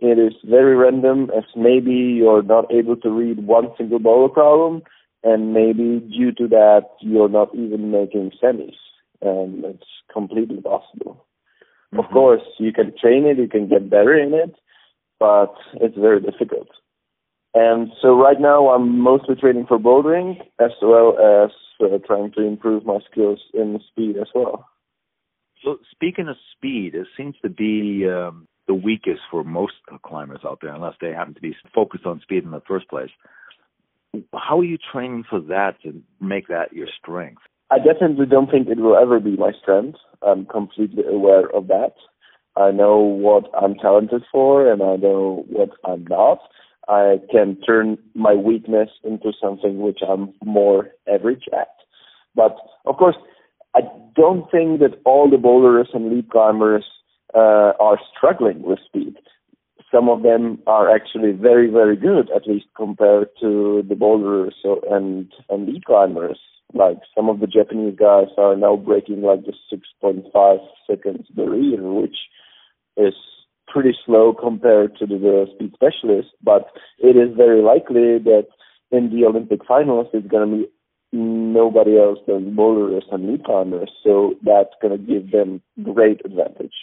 it 0.00 0.18
is 0.18 0.34
very 0.44 0.76
random 0.76 1.30
as 1.36 1.44
maybe 1.56 1.92
you're 1.92 2.42
not 2.42 2.72
able 2.72 2.96
to 2.96 3.10
read 3.10 3.46
one 3.46 3.68
single 3.76 3.98
boulder 3.98 4.32
problem, 4.32 4.82
and 5.24 5.52
maybe 5.52 6.00
due 6.00 6.32
to 6.32 6.48
that 6.48 6.82
you're 7.00 7.28
not 7.28 7.54
even 7.54 7.90
making 7.90 8.32
semis, 8.42 8.76
and 9.20 9.64
it's 9.64 9.86
completely 10.12 10.60
possible. 10.60 11.24
Mm-hmm. 11.92 12.00
Of 12.00 12.10
course, 12.10 12.42
you 12.58 12.72
can 12.72 12.92
train 13.00 13.26
it, 13.26 13.38
you 13.38 13.48
can 13.48 13.68
get 13.68 13.90
better 13.90 14.16
in 14.16 14.34
it, 14.34 14.54
but 15.18 15.54
it's 15.74 15.96
very 15.96 16.20
difficult. 16.20 16.68
And 17.54 17.90
so 18.00 18.16
right 18.16 18.40
now 18.40 18.68
I'm 18.68 19.00
mostly 19.00 19.34
training 19.34 19.66
for 19.66 19.78
bouldering 19.78 20.36
as 20.60 20.70
well 20.82 21.16
as 21.18 21.50
uh, 21.80 21.98
trying 22.06 22.30
to 22.32 22.42
improve 22.42 22.84
my 22.84 22.98
skills 23.10 23.40
in 23.54 23.80
speed 23.90 24.16
as 24.16 24.28
well. 24.34 24.66
So 25.64 25.78
speaking 25.90 26.28
of 26.28 26.36
speed, 26.56 26.94
it 26.94 27.06
seems 27.16 27.34
to 27.42 27.48
be 27.48 28.06
um, 28.08 28.46
the 28.68 28.74
weakest 28.74 29.22
for 29.30 29.42
most 29.42 29.72
climbers 30.04 30.40
out 30.44 30.58
there, 30.62 30.74
unless 30.74 30.94
they 31.00 31.10
happen 31.10 31.34
to 31.34 31.40
be 31.40 31.56
focused 31.74 32.06
on 32.06 32.20
speed 32.20 32.44
in 32.44 32.50
the 32.50 32.62
first 32.68 32.88
place. 32.88 33.10
How 34.34 34.60
are 34.60 34.64
you 34.64 34.78
training 34.92 35.24
for 35.28 35.40
that 35.40 35.76
to 35.82 36.00
make 36.20 36.48
that 36.48 36.72
your 36.72 36.88
strength? 37.00 37.42
I 37.70 37.78
definitely 37.78 38.26
don't 38.26 38.50
think 38.50 38.68
it 38.68 38.78
will 38.78 38.96
ever 38.96 39.20
be 39.20 39.36
my 39.36 39.52
strength. 39.60 39.98
I'm 40.22 40.46
completely 40.46 41.04
aware 41.04 41.50
of 41.54 41.68
that. 41.68 41.94
I 42.56 42.70
know 42.70 42.96
what 42.98 43.44
I'm 43.60 43.74
talented 43.74 44.24
for 44.32 44.70
and 44.70 44.82
I 44.82 44.96
know 44.96 45.44
what 45.48 45.70
I'm 45.84 46.04
not. 46.08 46.38
I 46.88 47.20
can 47.30 47.60
turn 47.60 47.98
my 48.14 48.34
weakness 48.34 48.88
into 49.04 49.32
something 49.40 49.80
which 49.80 50.00
I'm 50.06 50.32
more 50.42 50.88
average 51.12 51.44
at. 51.52 51.68
But 52.34 52.56
of 52.86 52.96
course, 52.96 53.16
I 53.76 53.80
don't 54.16 54.50
think 54.50 54.80
that 54.80 54.98
all 55.04 55.30
the 55.30 55.36
boulders 55.36 55.88
and 55.92 56.10
lead 56.10 56.30
climbers 56.30 56.84
uh, 57.34 57.72
are 57.78 58.00
struggling 58.16 58.62
with 58.62 58.78
speed. 58.86 59.16
Some 59.92 60.08
of 60.08 60.22
them 60.22 60.58
are 60.66 60.94
actually 60.94 61.32
very, 61.32 61.70
very 61.70 61.96
good, 61.96 62.30
at 62.34 62.46
least 62.46 62.66
compared 62.76 63.28
to 63.40 63.82
the 63.88 63.94
boulders 63.94 64.54
and 64.90 65.32
and 65.48 65.66
lead 65.66 65.84
climbers. 65.84 66.38
Like 66.74 66.98
some 67.16 67.30
of 67.30 67.40
the 67.40 67.46
Japanese 67.46 67.96
guys 67.98 68.28
are 68.36 68.54
now 68.54 68.76
breaking 68.76 69.22
like 69.22 69.46
the 69.46 69.54
6.5 69.72 70.58
seconds 70.86 71.26
barrier, 71.34 71.82
which 71.82 72.16
is 72.98 73.14
pretty 73.66 73.96
slow 74.04 74.34
compared 74.34 74.96
to 74.98 75.06
the, 75.06 75.16
the 75.16 75.46
speed 75.54 75.72
specialists. 75.74 76.32
But 76.42 76.68
it 76.98 77.16
is 77.16 77.34
very 77.36 77.62
likely 77.62 78.18
that 78.18 78.48
in 78.90 79.10
the 79.10 79.26
Olympic 79.26 79.60
finals, 79.66 80.08
it's 80.12 80.26
going 80.26 80.50
to 80.50 80.56
be 80.58 80.72
nobody 81.12 81.98
else 81.98 82.18
than 82.26 82.54
boulders 82.54 83.04
and 83.10 83.26
lead 83.26 83.44
climbers. 83.44 83.90
So 84.04 84.34
that's 84.44 84.74
going 84.82 84.98
to 84.98 85.04
give 85.04 85.30
them 85.30 85.62
great 85.82 86.20
advantage. 86.24 86.74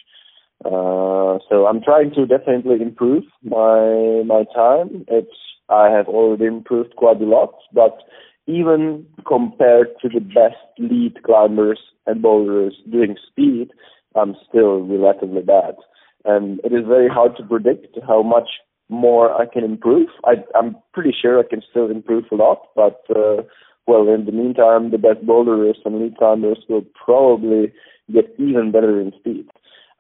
Uh, 0.66 1.38
so 1.48 1.68
I'm 1.68 1.82
trying 1.82 2.12
to 2.16 2.26
definitely 2.26 2.82
improve 2.82 3.24
my 3.44 4.24
my 4.26 4.46
time. 4.56 5.06
It's 5.08 5.38
I 5.70 5.90
have 5.90 6.08
already 6.08 6.46
improved 6.46 6.96
quite 6.96 7.22
a 7.22 7.26
lot, 7.26 7.54
but 7.72 8.00
even 8.48 9.06
compared 9.28 9.90
to 10.02 10.10
the 10.10 10.20
best 10.20 10.66
lead 10.78 11.22
climbers 11.24 11.80
and 12.08 12.22
boulders 12.22 12.76
doing 12.92 13.16
speed, 13.28 13.72
I'm 14.16 14.36
still 14.48 14.82
relatively 14.82 15.42
bad. 15.42 15.76
And 16.24 16.60
it 16.64 16.74
is 16.74 16.88
very 16.88 17.10
hard 17.10 17.38
to 17.38 17.44
predict 17.44 17.98
how 18.08 18.24
much 18.24 18.50
more 18.90 19.32
I 19.40 19.46
can 19.46 19.64
improve. 19.64 20.10
I, 20.26 20.34
I'm 20.56 20.76
pretty 20.94 21.14
sure 21.20 21.40
I 21.40 21.48
can 21.48 21.62
still 21.70 21.90
improve 21.90 22.26
a 22.32 22.36
lot, 22.36 22.70
but 22.76 23.02
uh, 23.10 23.44
well, 23.88 24.08
in 24.14 24.26
the 24.26 24.32
meantime, 24.32 24.92
the 24.92 24.98
best 24.98 25.26
boulders 25.26 25.78
and 25.86 26.00
lead 26.00 26.18
climbers 26.18 26.60
will 26.70 26.86
probably 27.04 27.72
get 28.12 28.26
even 28.38 28.72
better 28.72 29.00
in 29.00 29.12
speed. 29.20 29.48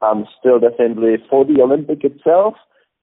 I'm 0.01 0.25
still 0.39 0.59
definitely 0.59 1.15
for 1.29 1.45
the 1.45 1.61
Olympic 1.61 2.03
itself. 2.03 2.55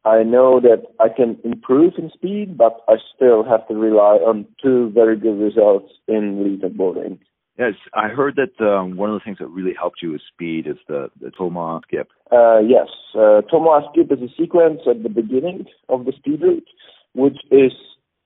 I 0.04 0.24
know 0.24 0.60
that 0.60 0.82
I 0.98 1.08
can 1.08 1.38
improve 1.44 1.94
in 1.96 2.10
speed, 2.10 2.58
but 2.58 2.80
I 2.88 2.94
still 3.14 3.44
have 3.44 3.66
to 3.68 3.74
rely 3.74 4.16
on 4.16 4.46
two 4.60 4.90
very 4.90 5.16
good 5.16 5.38
results 5.38 5.92
in 6.08 6.42
lead 6.42 6.64
and 6.64 6.78
bouldering. 6.78 7.18
Yes, 7.58 7.74
I 7.94 8.08
heard 8.08 8.36
that 8.36 8.64
um, 8.64 8.96
one 8.96 9.10
of 9.10 9.14
the 9.14 9.24
things 9.24 9.38
that 9.38 9.46
really 9.46 9.74
helped 9.78 10.02
you 10.02 10.12
with 10.12 10.22
speed 10.32 10.66
is 10.66 10.78
the, 10.88 11.10
the 11.20 11.30
Tomoa 11.30 11.82
skip. 11.82 12.08
Uh, 12.32 12.58
yes, 12.58 12.88
uh, 13.14 13.42
Tomoa 13.52 13.82
skip 13.92 14.10
is 14.10 14.18
a 14.22 14.32
sequence 14.40 14.80
at 14.88 15.02
the 15.02 15.10
beginning 15.10 15.66
of 15.88 16.04
the 16.06 16.12
speed 16.12 16.40
route, 16.40 16.68
which 17.14 17.36
is 17.50 17.72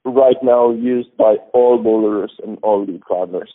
right 0.05 0.37
now 0.43 0.71
used 0.71 1.15
by 1.17 1.37
all 1.53 1.83
boulders 1.83 2.33
and 2.47 2.59
all 2.63 2.87
lead 2.87 3.05
climbers. 3.05 3.53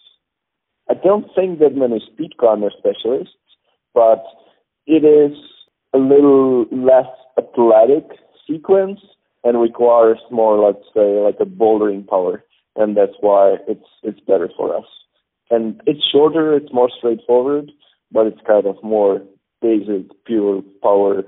I 0.89 0.93
don't 0.93 1.25
think 1.33 1.59
that 1.59 1.73
many 1.73 2.01
speed 2.11 2.37
climber 2.37 2.69
specialists, 2.77 3.33
but 3.93 4.23
it 4.87 5.03
is 5.03 5.37
a 5.93 5.97
little 5.97 6.65
less 6.71 7.09
athletic 7.37 8.05
sequence 8.47 8.99
and 9.43 9.59
requires 9.59 10.19
more, 10.29 10.57
let's 10.57 10.85
say, 10.93 11.19
like 11.19 11.37
a 11.39 11.45
bouldering 11.45 12.07
power, 12.07 12.43
and 12.75 12.95
that's 12.95 13.15
why 13.19 13.55
it's 13.67 13.87
it's 14.03 14.19
better 14.21 14.49
for 14.55 14.75
us. 14.75 14.85
And 15.49 15.81
it's 15.85 16.01
shorter, 16.11 16.55
it's 16.55 16.73
more 16.73 16.89
straightforward, 16.97 17.71
but 18.11 18.27
it's 18.27 18.39
kind 18.47 18.65
of 18.65 18.81
more 18.83 19.21
basic, 19.61 20.07
pure 20.25 20.61
power, 20.81 21.23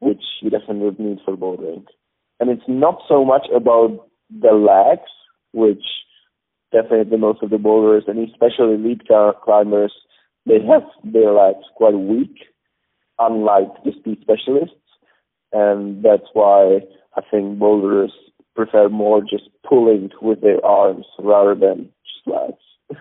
which 0.00 0.22
you 0.40 0.50
definitely 0.50 1.04
need 1.04 1.18
for 1.24 1.36
bouldering. 1.36 1.84
And 2.40 2.50
it's 2.50 2.68
not 2.68 2.98
so 3.08 3.24
much 3.24 3.46
about 3.54 4.08
the 4.30 4.52
legs, 4.52 5.10
which 5.52 5.82
definitely 6.72 7.18
most 7.18 7.42
of 7.42 7.50
the 7.50 7.58
boulders, 7.58 8.04
and 8.06 8.18
especially 8.28 8.76
lead 8.76 9.02
climbers, 9.42 9.92
they 10.46 10.60
have 10.68 10.82
their 11.04 11.32
legs 11.32 11.64
quite 11.76 11.94
weak 11.94 12.36
unlike 13.18 13.68
the 13.84 13.92
speed 13.98 14.18
specialists, 14.22 14.76
and 15.52 16.04
that's 16.04 16.28
why 16.32 16.80
I 17.16 17.20
think 17.30 17.58
boulders 17.58 18.12
prefer 18.54 18.88
more 18.88 19.20
just 19.20 19.48
pulling 19.68 20.10
with 20.22 20.40
their 20.40 20.64
arms 20.64 21.06
rather 21.18 21.54
than 21.54 21.90
legs. 22.26 22.58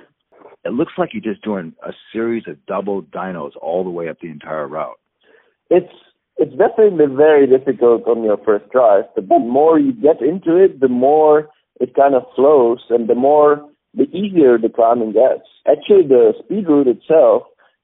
It 0.65 0.71
looks 0.71 0.93
like 0.97 1.09
you're 1.11 1.33
just 1.33 1.43
doing 1.43 1.73
a 1.85 1.91
series 2.13 2.43
of 2.47 2.65
double 2.65 3.01
dynos 3.03 3.51
all 3.61 3.83
the 3.83 3.89
way 3.89 4.07
up 4.07 4.21
the 4.21 4.29
entire 4.29 4.65
route. 4.65 4.97
It's 5.69 5.91
it's 6.37 6.55
definitely 6.55 7.05
very 7.13 7.45
difficult 7.47 8.07
on 8.07 8.23
your 8.23 8.37
first 8.37 8.69
drive, 8.71 9.03
but 9.13 9.27
the 9.27 9.39
more 9.39 9.77
you 9.77 9.91
get 9.91 10.21
into 10.21 10.55
it, 10.55 10.79
the 10.79 10.87
more 10.87 11.49
it 11.81 11.93
kind 11.95 12.15
of 12.15 12.23
flows, 12.33 12.79
and 12.89 13.09
the 13.09 13.15
more 13.15 13.69
the 13.93 14.03
easier 14.15 14.57
the 14.57 14.69
climbing 14.69 15.11
gets. 15.11 15.47
Actually, 15.67 16.07
the 16.07 16.33
speed 16.43 16.65
route 16.67 16.87
itself 16.87 17.43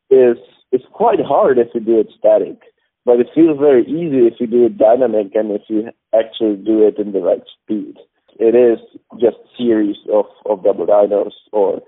is 0.09 0.37
it's 0.71 0.85
quite 0.91 1.19
hard 1.19 1.57
if 1.57 1.67
you 1.73 1.81
do 1.81 1.99
it 1.99 2.09
static, 2.17 2.59
but 3.05 3.19
it 3.19 3.27
feels 3.33 3.59
very 3.59 3.83
easy 3.83 4.27
if 4.27 4.35
you 4.39 4.47
do 4.47 4.65
it 4.65 4.77
dynamic 4.77 5.33
and 5.35 5.51
if 5.51 5.63
you 5.67 5.89
actually 6.13 6.55
do 6.57 6.85
it 6.87 6.97
in 6.97 7.11
the 7.11 7.19
right 7.19 7.43
speed. 7.61 7.95
It 8.39 8.55
is 8.55 8.79
just 9.19 9.37
series 9.57 9.97
of, 10.13 10.25
of 10.45 10.63
double 10.63 10.85
dynos 10.85 11.33
or 11.51 11.81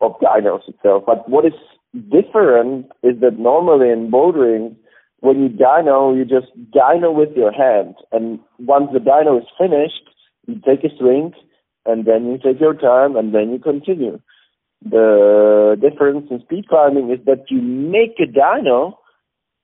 of 0.00 0.12
dynos 0.20 0.68
itself. 0.68 1.04
But 1.06 1.28
what 1.28 1.46
is 1.46 1.52
different 2.10 2.86
is 3.02 3.20
that 3.20 3.38
normally 3.38 3.90
in 3.90 4.10
bouldering, 4.10 4.76
when 5.20 5.42
you 5.42 5.48
dyno, 5.48 6.16
you 6.16 6.24
just 6.24 6.52
dyno 6.70 7.14
with 7.14 7.34
your 7.36 7.52
hand. 7.52 7.94
And 8.12 8.38
once 8.58 8.90
the 8.92 8.98
dyno 8.98 9.38
is 9.40 9.48
finished, 9.58 10.02
you 10.46 10.60
take 10.66 10.84
a 10.84 10.94
swing 10.96 11.32
and 11.86 12.04
then 12.04 12.26
you 12.26 12.38
take 12.38 12.60
your 12.60 12.74
time 12.74 13.16
and 13.16 13.34
then 13.34 13.50
you 13.50 13.58
continue. 13.58 14.20
The 14.84 15.76
difference 15.80 16.26
in 16.30 16.40
speed 16.40 16.68
climbing 16.68 17.10
is 17.10 17.24
that 17.26 17.44
you 17.50 17.60
make 17.60 18.16
a 18.18 18.30
dyno, 18.30 18.94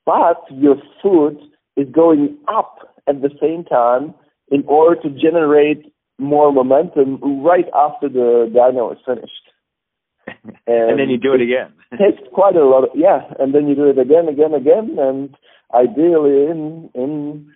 but 0.07 0.43
your 0.51 0.77
foot 1.03 1.39
is 1.77 1.87
going 1.93 2.39
up 2.49 2.97
at 3.07 3.21
the 3.21 3.31
same 3.41 3.65
time 3.65 4.15
in 4.51 4.65
order 4.67 5.01
to 5.03 5.11
generate 5.11 5.93
more 6.19 6.53
momentum 6.53 7.21
right 7.43 7.67
after 7.75 8.09
the 8.09 8.51
dyno 8.55 8.93
is 8.93 8.99
finished. 9.07 9.33
And, 10.67 10.91
and 10.91 10.99
then 10.99 11.11
you 11.11 11.19
do 11.19 11.35
it 11.35 11.41
again. 11.41 11.73
it 11.93 11.99
takes 11.99 12.29
quite 12.33 12.57
a 12.57 12.65
lot 12.65 12.85
of 12.85 12.91
yeah, 12.95 13.21
and 13.39 13.55
then 13.55 13.69
you 13.69 13.75
do 13.75 13.89
it 13.89 13.99
again, 13.99 14.29
again, 14.29 14.55
again, 14.55 14.97
and 14.99 15.35
ideally 15.75 16.51
in 16.51 16.91
in 16.95 17.53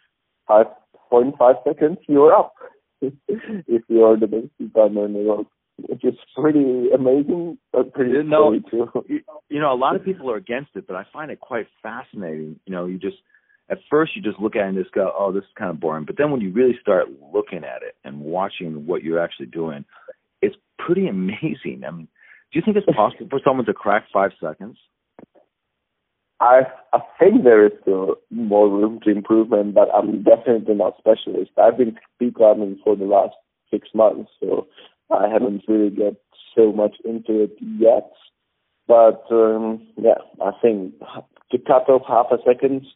five 0.47 0.67
point 1.11 1.35
five 1.39 1.57
seconds 1.67 1.99
you're 2.09 2.35
up 2.35 2.55
if 3.01 3.83
you 3.89 4.05
are 4.05 4.17
the 4.19 4.27
best 4.27 4.47
speed 4.55 4.73
climber 4.73 5.05
in 5.05 5.13
the 5.13 5.19
world 5.21 5.47
which 5.77 6.05
is 6.05 6.15
pretty 6.37 6.89
amazing, 6.95 7.59
but 7.73 7.93
pretty 7.93 8.23
no, 8.23 8.59
too. 8.71 8.89
You 9.49 9.61
know, 9.61 9.73
a 9.73 9.77
lot 9.77 9.97
of 9.97 10.05
people 10.05 10.31
are 10.31 10.37
against 10.37 10.71
it, 10.75 10.87
but 10.87 10.97
I 10.97 11.05
find 11.13 11.31
it 11.31 11.41
quite 11.41 11.67
fascinating. 11.83 12.59
You 12.67 12.73
know, 12.73 12.87
you 12.87 12.99
just 12.99 13.17
at 13.71 13.79
first 13.91 14.15
you 14.15 14.23
just 14.23 14.39
look 14.41 14.57
at 14.57 14.65
it 14.65 14.69
and 14.69 14.79
just 14.79 14.95
go, 14.95 15.13
"Oh, 15.17 15.33
this 15.33 15.45
is 15.45 15.51
kind 15.57 15.71
of 15.71 15.81
boring," 15.81 16.05
but 16.05 16.17
then 16.17 16.31
when 16.31 16.41
you 16.41 16.53
really 16.53 16.79
start 16.81 17.07
looking 17.33 17.65
at 17.65 17.83
it 17.83 17.97
and 18.05 18.21
watching 18.21 18.87
what 18.87 19.03
you're 19.03 19.23
actually 19.23 19.47
doing, 19.47 19.85
it's 20.43 20.57
pretty 20.79 21.09
amazing. 21.09 21.83
I 21.87 21.91
mean, 21.91 22.09
do 22.53 22.59
you 22.59 22.63
think 22.65 22.77
it's 22.77 22.97
possible 22.97 23.27
for 23.31 23.41
someone 23.45 23.67
to 23.67 23.75
crack 23.75 24.05
five 24.13 24.33
seconds? 24.41 24.79
I 26.41 26.63
I 26.93 26.99
think 27.19 27.45
there 27.45 27.67
is 27.67 27.73
still 27.83 28.17
more 28.31 28.69
room 28.69 29.01
to 29.05 29.11
improvement, 29.11 29.75
but 29.75 29.89
I'm 29.95 30.23
definitely 30.23 30.75
not 30.75 30.99
specialist. 30.99 31.53
I've 31.57 31.79
been 31.79 31.97
speed 32.15 32.35
climbing 32.35 32.79
for 32.85 32.97
the 32.97 33.05
last 33.05 33.35
six 33.71 33.89
months, 33.95 34.31
so 34.41 34.67
I 35.11 35.29
haven't 35.29 35.63
really 35.69 35.91
got 35.91 36.15
so 36.57 36.73
much 36.73 36.97
into 37.05 37.43
it 37.45 37.57
yet. 37.61 38.11
But 38.87 39.25
um, 39.31 39.87
yeah, 39.97 40.19
I 40.43 40.51
think 40.61 40.95
to 41.51 41.59
cut 41.59 41.89
off 41.89 42.03
half 42.07 42.27
a 42.31 42.43
second 42.45 42.87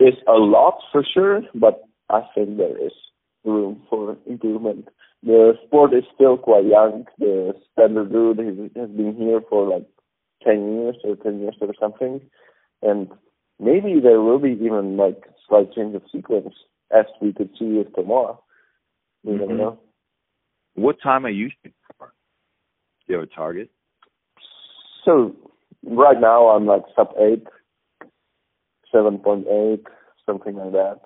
is 0.00 0.14
a 0.26 0.32
lot 0.32 0.78
for 0.90 1.04
sure, 1.04 1.42
but 1.54 1.84
I 2.10 2.22
think 2.34 2.56
there 2.56 2.76
is 2.76 2.92
room 3.44 3.82
for 3.88 4.16
improvement. 4.26 4.88
The 5.22 5.54
sport 5.66 5.94
is 5.94 6.04
still 6.14 6.36
quite 6.36 6.66
young. 6.66 7.06
The 7.18 7.54
standard 7.72 8.12
route 8.12 8.38
has 8.76 8.90
been 8.90 9.14
here 9.16 9.40
for 9.48 9.68
like 9.68 9.86
10 10.44 10.74
years 10.74 10.96
or 11.04 11.16
10 11.16 11.40
years 11.40 11.56
or 11.60 11.72
something. 11.80 12.20
And 12.82 13.08
maybe 13.58 14.00
there 14.02 14.20
will 14.20 14.38
be 14.38 14.58
even 14.62 14.96
like 14.96 15.24
slight 15.48 15.72
change 15.72 15.94
of 15.94 16.02
sequence 16.12 16.54
as 16.94 17.06
we 17.20 17.32
could 17.32 17.50
see 17.58 17.66
with 17.66 17.92
Tomoa. 17.92 18.38
You 19.22 19.32
mm-hmm. 19.32 19.40
never 19.40 19.54
know. 19.54 19.78
What 20.74 20.96
time 21.02 21.24
are 21.24 21.30
you 21.30 21.50
shooting 21.50 21.74
for? 21.98 22.12
Do 23.06 23.12
you 23.12 23.20
have 23.20 23.28
a 23.28 23.34
target? 23.34 23.70
So 25.04 25.34
right 25.84 26.20
now 26.20 26.48
I'm 26.48 26.66
like 26.66 26.82
sub 26.96 27.14
eight, 27.18 27.46
seven 28.90 29.18
point 29.18 29.46
eight, 29.48 29.84
something 30.26 30.56
like 30.56 30.72
that. 30.72 31.00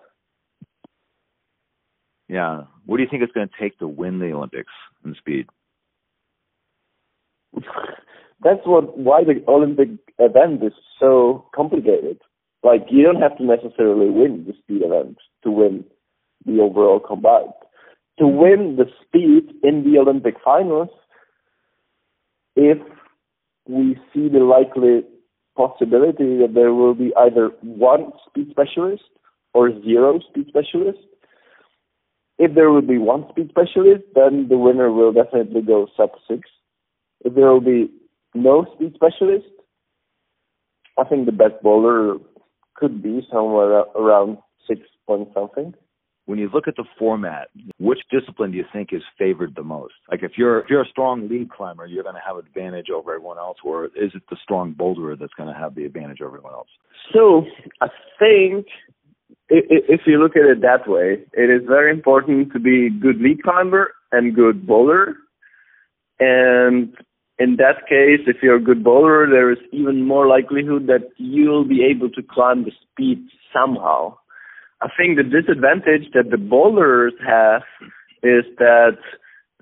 Yeah. 2.28 2.64
What 2.86 2.98
do 2.98 3.02
you 3.02 3.08
think 3.10 3.22
it's 3.22 3.32
going 3.32 3.48
to 3.48 3.54
take 3.60 3.78
to 3.78 3.88
win 3.88 4.18
the 4.18 4.32
Olympics 4.32 4.72
in 5.04 5.14
speed? 5.14 5.46
That's 8.42 8.60
what 8.64 8.96
why 8.96 9.24
the 9.24 9.42
Olympic 9.48 9.88
event 10.18 10.62
is 10.62 10.72
so 11.00 11.46
complicated. 11.54 12.18
Like 12.62 12.82
you 12.90 13.02
don't 13.02 13.20
have 13.20 13.36
to 13.38 13.44
necessarily 13.44 14.10
win 14.10 14.44
the 14.46 14.52
speed 14.62 14.82
event 14.84 15.18
to 15.42 15.50
win 15.50 15.84
the 16.46 16.60
overall 16.60 17.00
combined. 17.00 17.52
To 18.18 18.26
win 18.26 18.76
the 18.76 18.86
speed 19.02 19.54
in 19.62 19.84
the 19.84 19.98
Olympic 19.98 20.34
finals, 20.44 20.88
if 22.56 22.78
we 23.68 23.96
see 24.12 24.28
the 24.28 24.40
likely 24.40 25.02
possibility 25.56 26.38
that 26.38 26.54
there 26.54 26.72
will 26.72 26.94
be 26.94 27.12
either 27.16 27.50
one 27.62 28.12
speed 28.26 28.48
specialist 28.50 29.02
or 29.52 29.70
zero 29.82 30.20
speed 30.30 30.46
specialist. 30.48 30.98
If 32.38 32.54
there 32.54 32.70
will 32.70 32.82
be 32.82 32.98
one 32.98 33.24
speed 33.30 33.50
specialist, 33.50 34.04
then 34.14 34.46
the 34.48 34.56
winner 34.56 34.90
will 34.92 35.12
definitely 35.12 35.62
go 35.62 35.88
sub 35.96 36.10
six. 36.28 36.48
If 37.24 37.34
there 37.34 37.52
will 37.52 37.60
be 37.60 37.90
no 38.34 38.66
speed 38.74 38.94
specialist, 38.94 39.46
I 40.96 41.04
think 41.04 41.26
the 41.26 41.32
best 41.32 41.60
bowler 41.62 42.18
could 42.76 43.02
be 43.02 43.26
somewhere 43.30 43.84
around 43.96 44.38
six 44.66 44.80
point 45.06 45.28
something 45.34 45.74
when 46.28 46.38
you 46.38 46.50
look 46.52 46.68
at 46.68 46.76
the 46.76 46.84
format, 46.98 47.48
which 47.78 48.00
discipline 48.10 48.50
do 48.50 48.58
you 48.58 48.64
think 48.70 48.90
is 48.92 49.00
favored 49.18 49.54
the 49.56 49.62
most? 49.62 49.94
Like 50.10 50.22
if 50.22 50.32
you're 50.36 50.60
if 50.60 50.66
you're 50.68 50.82
a 50.82 50.88
strong 50.88 51.26
lead 51.26 51.50
climber, 51.50 51.86
you're 51.86 52.02
going 52.02 52.16
to 52.16 52.20
have 52.24 52.36
advantage 52.36 52.88
over 52.94 53.14
everyone 53.14 53.38
else, 53.38 53.56
or 53.64 53.86
is 53.86 54.12
it 54.14 54.22
the 54.28 54.36
strong 54.42 54.74
boulderer 54.74 55.18
that's 55.18 55.32
going 55.38 55.48
to 55.48 55.58
have 55.58 55.74
the 55.74 55.86
advantage 55.86 56.20
over 56.20 56.36
everyone 56.36 56.52
else? 56.52 56.68
So 57.14 57.46
I 57.80 57.86
think 58.18 58.66
if 59.48 60.00
you 60.06 60.18
look 60.22 60.36
at 60.36 60.44
it 60.44 60.60
that 60.60 60.86
way, 60.86 61.24
it 61.32 61.50
is 61.50 61.66
very 61.66 61.90
important 61.90 62.52
to 62.52 62.60
be 62.60 62.90
good 62.90 63.22
lead 63.22 63.42
climber 63.42 63.94
and 64.12 64.36
good 64.36 64.66
bowler. 64.66 65.14
And 66.20 66.94
in 67.38 67.56
that 67.56 67.88
case, 67.88 68.26
if 68.26 68.42
you're 68.42 68.56
a 68.56 68.62
good 68.62 68.84
bowler, 68.84 69.26
there 69.26 69.50
is 69.50 69.58
even 69.72 70.06
more 70.06 70.26
likelihood 70.26 70.88
that 70.88 71.08
you'll 71.16 71.66
be 71.66 71.88
able 71.90 72.10
to 72.10 72.22
climb 72.22 72.64
the 72.64 72.72
speed 72.82 73.26
somehow. 73.50 74.18
I 74.80 74.88
think 74.96 75.16
the 75.16 75.24
disadvantage 75.24 76.12
that 76.14 76.30
the 76.30 76.38
bowlers 76.38 77.14
have 77.26 77.62
is 78.22 78.44
that 78.58 78.98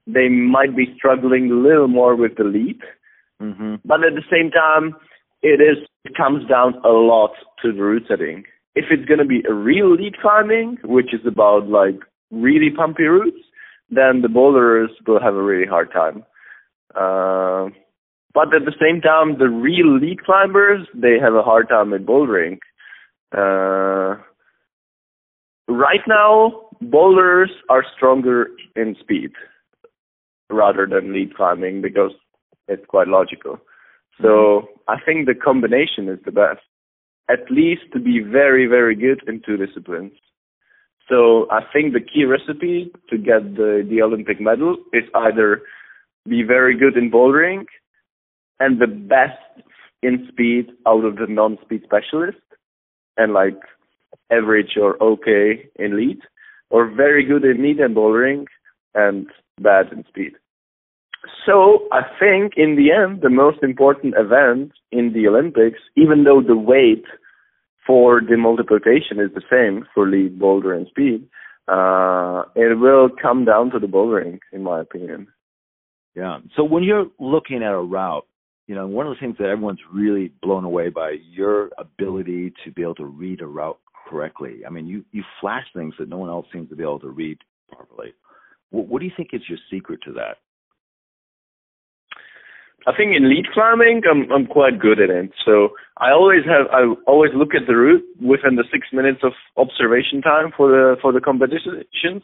they 0.07 0.29
might 0.29 0.77
be 0.77 0.95
struggling 0.97 1.51
a 1.51 1.55
little 1.55 1.89
more 1.89 2.15
with 2.15 2.37
the 2.37 2.45
lead. 2.45 2.81
Mm-hmm. 3.41 3.77
But 3.85 4.05
at 4.05 4.15
the 4.15 4.25
same 4.31 4.51
time, 4.51 4.97
it 5.43 5.61
is 5.61 5.87
it 6.05 6.17
comes 6.17 6.49
down 6.49 6.75
a 6.85 6.91
lot 6.91 7.33
to 7.63 7.73
the 7.73 7.83
route 7.83 8.05
setting. 8.09 8.45
If 8.75 8.87
it's 8.91 9.07
going 9.07 9.19
to 9.19 9.25
be 9.25 9.43
a 9.49 9.55
real 9.55 9.95
lead 9.95 10.19
climbing, 10.21 10.79
which 10.85 11.13
is 11.13 11.27
about 11.27 11.69
like 11.69 11.99
really 12.31 12.71
pumpy 12.71 13.05
routes, 13.05 13.43
then 13.91 14.23
the 14.23 14.29
bowlers 14.29 14.91
will 15.07 15.21
have 15.21 15.35
a 15.35 15.43
really 15.43 15.67
hard 15.67 15.93
time. 15.93 16.25
Uh, 16.95 17.71
but 18.35 18.55
at 18.55 18.65
the 18.65 18.75
same 18.81 19.01
time, 19.01 19.39
the 19.39 19.49
real 19.49 19.99
lead 19.99 20.25
climbers, 20.25 20.87
they 20.95 21.19
have 21.21 21.35
a 21.35 21.43
hard 21.43 21.69
time 21.69 21.93
at 21.95 22.05
bouldering. 22.05 22.59
Uh, 23.33 24.21
right 25.69 26.01
now, 26.07 26.69
bowlers 26.81 27.51
are 27.69 27.85
stronger 27.97 28.49
in 28.75 28.97
speed 29.01 29.33
rather 30.51 30.87
than 30.87 31.13
lead 31.13 31.35
climbing 31.35 31.83
because 31.83 32.13
it's 32.69 32.87
quite 32.87 33.09
logical. 33.09 33.59
So 34.21 34.29
mm-hmm. 34.29 34.67
I 34.89 34.97
think 35.05 35.27
the 35.27 35.35
combination 35.35 36.09
is 36.09 36.19
the 36.25 36.33
best, 36.33 36.61
at 37.29 37.51
least 37.51 37.83
to 37.93 38.01
be 38.01 38.21
very, 38.21 38.67
very 38.67 38.95
good 38.95 39.21
in 39.27 39.43
two 39.45 39.57
disciplines. 39.57 40.13
So 41.09 41.47
I 41.51 41.61
think 41.73 41.93
the 41.93 42.01
key 42.01 42.25
recipe 42.25 42.91
to 43.11 43.19
get 43.19 43.57
the, 43.57 43.87
the 43.89 44.03
Olympic 44.03 44.41
medal 44.41 44.77
is 44.93 45.05
either 45.15 45.63
be 46.29 46.43
very 46.43 46.77
good 46.77 46.97
in 46.97 47.11
bouldering 47.11 47.65
and 48.59 48.81
the 48.81 48.87
best 48.87 49.39
in 50.03 50.27
speed 50.31 50.71
out 50.87 51.05
of 51.05 51.17
the 51.17 51.27
non-speed 51.29 51.83
specialist 51.85 52.39
and 53.17 53.33
like 53.33 53.59
average 54.31 54.77
or 54.81 55.01
okay 55.03 55.69
in 55.77 55.97
lead, 55.97 56.19
or 56.71 56.89
very 56.89 57.25
good 57.25 57.45
in 57.45 57.63
lead 57.63 57.79
and 57.79 57.97
bouldering 57.97 58.47
and 58.95 59.27
bad 59.61 59.93
in 59.93 60.05
speed. 60.09 60.33
So 61.45 61.89
I 61.93 62.03
think 62.19 62.55
in 62.57 62.77
the 62.77 62.93
end, 62.93 63.23
the 63.23 63.31
most 63.31 63.63
important 63.63 64.15
event 64.17 64.73
in 64.93 65.13
the 65.13 65.29
Olympics, 65.29 65.81
even 65.97 66.25
though 66.25 66.43
the 66.43 66.57
weight 66.57 67.05
for 67.87 68.21
the 68.21 68.37
multiplication 68.37 69.21
is 69.21 69.31
the 69.35 69.43
same 69.51 69.87
for 69.95 70.09
lead, 70.09 70.39
boulder, 70.39 70.73
and 70.73 70.87
speed, 70.89 71.29
uh, 71.69 72.43
it 72.55 72.79
will 72.79 73.09
come 73.21 73.45
down 73.45 73.71
to 73.71 73.79
the 73.79 73.87
bouldering, 73.87 74.39
in 74.53 74.63
my 74.63 74.81
opinion. 74.81 75.29
Yeah. 76.15 76.39
So 76.57 76.65
when 76.65 76.83
you're 76.83 77.07
looking 77.19 77.63
at 77.63 77.73
a 77.73 77.81
route, 77.81 78.27
you 78.67 78.75
know, 78.75 78.87
one 78.87 79.07
of 79.07 79.15
the 79.15 79.21
things 79.21 79.37
that 79.39 79.49
everyone's 79.49 79.81
really 79.93 80.33
blown 80.43 80.65
away 80.65 80.89
by 80.89 81.17
your 81.31 81.71
ability 81.79 82.53
to 82.65 82.73
be 82.73 82.83
able 82.83 82.97
to 82.97 83.05
read 83.05 83.41
a 83.41 83.47
route 83.47 83.79
correctly. 84.07 84.61
I 84.67 84.71
mean, 84.71 84.87
you 84.87 85.05
you 85.13 85.23
flash 85.41 85.65
things 85.75 85.95
that 85.99 86.09
no 86.09 86.19
one 86.19 86.31
else 86.31 86.47
seems 86.53 86.69
to 86.71 86.77
be 86.77 86.83
able 86.83 87.01
to 87.01 87.11
read 87.11 87.39
properly. 87.71 88.15
What, 88.71 88.87
what 88.89 89.01
do 89.01 89.07
you 89.07 89.13
think 89.17 89.31
is 89.33 89.43
your 89.49 89.59
secret 89.71 90.01
to 90.05 90.13
that? 90.13 90.39
I 92.87 92.93
think 92.97 93.17
in 93.17 93.29
lead 93.29 93.47
climbing, 93.53 94.03
I'm 94.09 94.31
I'm 94.31 94.47
quite 94.47 94.79
good 94.79 95.01
at 95.01 95.11
it. 95.11 95.31
So 95.45 95.71
I 95.99 96.13
always 96.13 96.45
have 96.47 96.67
I 96.73 96.95
always 97.07 97.33
look 97.35 97.55
at 97.55 97.67
the 97.67 97.75
route 97.75 98.05
within 98.21 98.55
the 98.55 98.65
six 98.73 98.87
minutes 98.93 99.21
of 99.25 99.33
observation 99.57 100.23
time 100.23 100.53
for 100.57 100.69
the 100.69 100.97
for 101.03 101.13
the 101.13 101.21
competitions. 101.21 102.23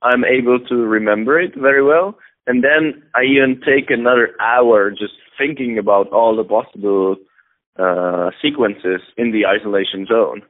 I'm 0.00 0.24
able 0.24 0.60
to 0.68 0.74
remember 0.76 1.38
it 1.40 1.52
very 1.56 1.82
well, 1.82 2.16
and 2.46 2.64
then 2.64 3.02
I 3.14 3.24
even 3.24 3.60
take 3.60 3.90
another 3.90 4.30
hour 4.40 4.90
just 4.90 5.14
thinking 5.36 5.76
about 5.76 6.08
all 6.10 6.36
the 6.36 6.44
possible 6.44 7.16
uh, 7.78 8.30
sequences 8.40 9.02
in 9.16 9.32
the 9.32 9.44
isolation 9.46 10.06
zone. 10.06 10.42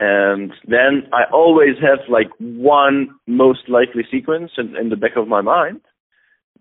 And 0.00 0.52
then 0.66 1.08
I 1.12 1.22
always 1.32 1.76
have 1.80 2.00
like 2.08 2.30
one 2.38 3.10
most 3.26 3.68
likely 3.68 4.02
sequence 4.10 4.52
in, 4.58 4.76
in 4.76 4.88
the 4.88 4.96
back 4.96 5.16
of 5.16 5.28
my 5.28 5.40
mind, 5.40 5.80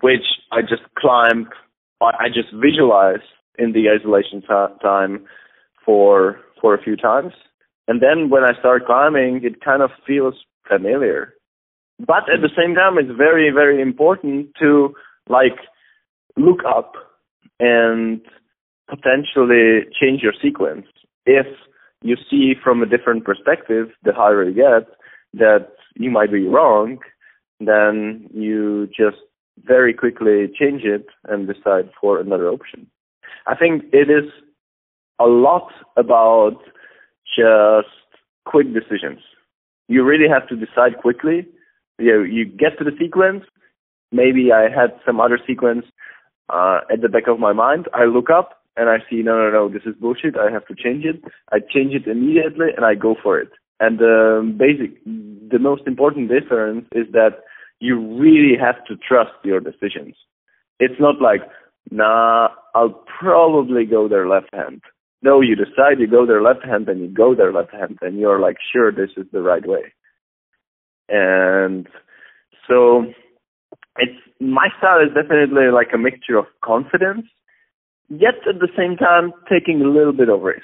which 0.02 0.26
I 0.52 0.62
just 0.62 0.84
climb, 0.98 1.50
I 2.02 2.28
just 2.28 2.54
visualize 2.54 3.26
in 3.58 3.74
the 3.74 3.90
isolation 3.90 4.42
t- 4.42 4.48
time 4.84 5.26
for 5.86 6.40
for 6.62 6.74
a 6.74 6.82
few 6.82 6.96
times. 6.96 7.34
And 7.88 8.02
then 8.02 8.30
when 8.30 8.44
I 8.44 8.58
start 8.60 8.86
climbing, 8.86 9.42
it 9.44 9.62
kind 9.62 9.82
of 9.82 9.90
feels 10.08 10.36
familiar. 10.68 11.34
But 12.00 12.30
at 12.34 12.42
the 12.42 12.50
same 12.58 12.76
time, 12.76 12.98
it's 12.98 13.16
very, 13.18 13.52
very 13.52 13.82
important 13.82 14.50
to 14.60 14.94
like 15.28 15.58
look 16.38 16.60
up 16.68 16.94
and 17.60 18.22
potentially 18.90 19.82
change 20.00 20.22
your 20.22 20.34
sequence. 20.42 20.86
If 21.26 21.46
you 22.04 22.18
see 22.30 22.54
from 22.62 22.84
a 22.84 22.86
different 22.86 23.26
perspective, 23.26 23.88
the 24.04 24.14
higher 24.14 24.44
you 24.44 24.54
get, 24.54 24.88
that 25.34 25.70
you 25.96 26.12
might 26.12 26.32
be 26.32 26.48
wrong, 26.48 27.00
then 27.60 28.28
you 28.34 28.88
just 28.88 29.18
very 29.66 29.94
quickly 29.94 30.48
change 30.60 30.84
it 30.84 31.08
and 31.26 31.48
decide 31.48 31.90
for 32.00 32.20
another 32.20 32.50
option. 32.50 32.88
I 33.48 33.56
think 33.56 33.84
it 33.94 34.10
is 34.10 34.30
a 35.20 35.26
lot 35.26 35.72
about 35.98 36.58
just 37.26 37.94
quick 38.46 38.68
decisions. 38.74 39.20
You 39.88 40.04
really 40.04 40.28
have 40.28 40.48
to 40.50 40.56
decide 40.56 40.98
quickly. 41.02 41.48
You 42.00 42.24
you 42.24 42.46
get 42.46 42.78
to 42.80 42.84
the 42.84 42.96
sequence. 43.00 43.44
Maybe 44.12 44.52
I 44.52 44.64
had 44.64 45.00
some 45.06 45.20
other 45.20 45.40
sequence 45.46 45.86
uh, 46.50 46.82
at 46.92 47.02
the 47.02 47.10
back 47.10 47.28
of 47.28 47.40
my 47.40 47.54
mind. 47.54 47.88
I 47.94 48.06
look 48.06 48.30
up 48.30 48.63
and 48.76 48.90
I 48.90 48.98
see, 49.10 49.22
no, 49.22 49.38
no, 49.38 49.50
no, 49.52 49.70
this 49.70 49.84
is 49.86 49.96
bullshit. 50.00 50.36
I 50.38 50.52
have 50.52 50.66
to 50.68 50.76
change 50.76 51.06
it. 51.06 51.22
I 51.52 51.60
change 51.60 51.94
it 51.94 52.08
immediately 52.08 52.68
and 52.76 52.86
I 52.86 52.96
go 52.96 53.16
for 53.22 53.40
it. 53.40 53.50
And 53.80 54.00
the 54.00 54.40
um, 54.40 54.58
basic, 54.58 55.04
the 55.06 55.60
most 55.60 55.84
important 55.86 56.30
difference 56.30 56.86
is 56.94 57.06
that 57.12 57.44
you 57.80 58.00
really 58.18 58.58
have 58.60 58.84
to 58.86 58.96
trust 58.96 59.34
your 59.44 59.60
decisions. 59.60 60.16
It's 60.80 61.00
not 61.00 61.22
like, 61.22 61.42
nah, 61.92 62.50
I'll 62.74 63.04
probably 63.20 63.86
go 63.86 64.08
there 64.08 64.28
left 64.28 64.54
hand. 64.54 64.82
No, 65.22 65.42
you 65.42 65.56
decide 65.56 66.00
you 66.00 66.08
go 66.08 66.26
there 66.26 66.42
left 66.42 66.66
hand 66.66 66.88
and 66.90 67.00
you 67.02 67.08
go 67.08 67.36
there 67.36 67.54
left 67.54 67.74
hand 67.74 67.98
and 68.02 68.18
you're 68.18 68.40
like, 68.40 68.58
sure, 68.72 68.92
this 68.92 69.12
is 69.18 69.26
the 69.32 69.42
right 69.42 69.66
way. 69.66 69.94
And 71.10 71.88
So 72.68 73.06
it's 73.98 74.20
my 74.40 74.68
style 74.78 75.02
is 75.02 75.14
definitely 75.14 75.68
like 75.72 75.90
a 75.94 75.98
mixture 75.98 76.38
of 76.38 76.46
confidence, 76.64 77.26
yet 78.10 78.36
at 78.48 78.60
the 78.60 78.70
same 78.78 78.98
time 78.98 79.34
taking 79.50 79.82
a 79.82 79.90
little 79.90 80.14
bit 80.14 80.30
of 80.30 80.42
risk. 80.42 80.64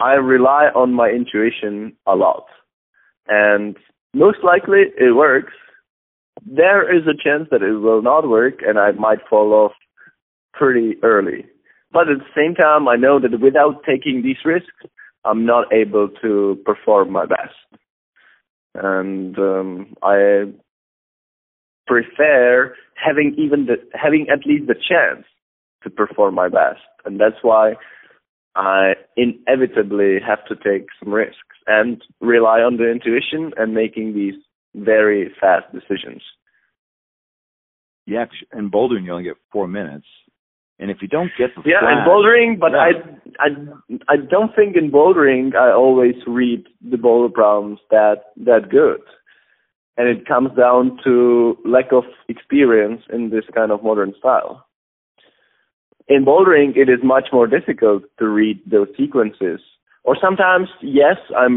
I 0.00 0.12
rely 0.12 0.68
on 0.74 0.94
my 0.94 1.08
intuition 1.08 1.96
a 2.06 2.14
lot, 2.14 2.46
and 3.26 3.76
most 4.14 4.38
likely 4.44 4.84
it 4.96 5.16
works. 5.16 5.52
There 6.46 6.84
is 6.94 7.02
a 7.06 7.20
chance 7.20 7.48
that 7.50 7.62
it 7.62 7.78
will 7.78 8.02
not 8.02 8.28
work, 8.28 8.60
and 8.66 8.78
I 8.78 8.92
might 8.92 9.26
fall 9.28 9.52
off 9.52 9.72
pretty 10.52 10.96
early. 11.02 11.46
But 11.90 12.08
at 12.08 12.18
the 12.18 12.34
same 12.36 12.54
time, 12.54 12.86
I 12.86 12.96
know 12.96 13.18
that 13.18 13.40
without 13.40 13.82
taking 13.84 14.22
these 14.22 14.44
risks, 14.44 14.70
I'm 15.24 15.44
not 15.44 15.72
able 15.72 16.08
to 16.22 16.58
perform 16.64 17.10
my 17.10 17.26
best. 17.26 17.82
And 18.74 19.36
um, 19.38 19.94
I 20.02 20.44
prefer 21.86 22.74
having 22.94 23.34
even 23.38 23.66
the 23.66 23.76
having 23.94 24.26
at 24.30 24.46
least 24.46 24.68
the 24.68 24.74
chance 24.74 25.24
to 25.82 25.90
perform 25.90 26.34
my 26.34 26.48
best, 26.48 26.80
and 27.04 27.20
that's 27.20 27.42
why 27.42 27.74
I 28.54 28.94
inevitably 29.16 30.18
have 30.26 30.44
to 30.46 30.56
take 30.56 30.88
some 31.02 31.12
risks 31.12 31.38
and 31.66 32.02
rely 32.20 32.60
on 32.60 32.76
the 32.76 32.90
intuition 32.90 33.52
and 33.56 33.74
making 33.74 34.14
these 34.14 34.34
very 34.74 35.32
fast 35.40 35.66
decisions. 35.72 36.22
Yeah, 38.06 38.24
in 38.56 38.70
bouldering 38.70 39.04
you 39.04 39.12
only 39.12 39.24
get 39.24 39.36
four 39.52 39.68
minutes, 39.68 40.06
and 40.78 40.90
if 40.90 40.98
you 41.02 41.08
don't 41.08 41.30
get 41.36 41.50
the 41.54 41.62
yeah, 41.64 41.80
in 41.92 42.08
bouldering, 42.08 42.58
but 42.58 42.72
yeah. 42.72 42.90
I 43.38 43.44
I 43.44 44.14
I 44.14 44.16
don't 44.16 44.54
think 44.56 44.76
in 44.76 44.90
bouldering 44.90 45.54
I 45.54 45.72
always 45.72 46.14
read 46.26 46.64
the 46.90 46.96
boulder 46.96 47.32
problems 47.32 47.80
that 47.90 48.32
that 48.38 48.70
good, 48.70 49.00
and 49.98 50.08
it 50.08 50.26
comes 50.26 50.56
down 50.56 50.98
to 51.04 51.58
lack 51.66 51.92
of 51.92 52.04
experience 52.28 53.02
in 53.12 53.30
this 53.30 53.44
kind 53.54 53.70
of 53.70 53.82
modern 53.82 54.14
style. 54.18 54.64
In 56.08 56.24
bouldering, 56.24 56.76
it 56.76 56.88
is 56.88 57.00
much 57.02 57.28
more 57.32 57.46
difficult 57.46 58.04
to 58.18 58.26
read 58.26 58.60
those 58.70 58.88
sequences. 58.96 59.60
Or 60.04 60.16
sometimes, 60.20 60.68
yes, 60.82 61.16
I 61.36 61.48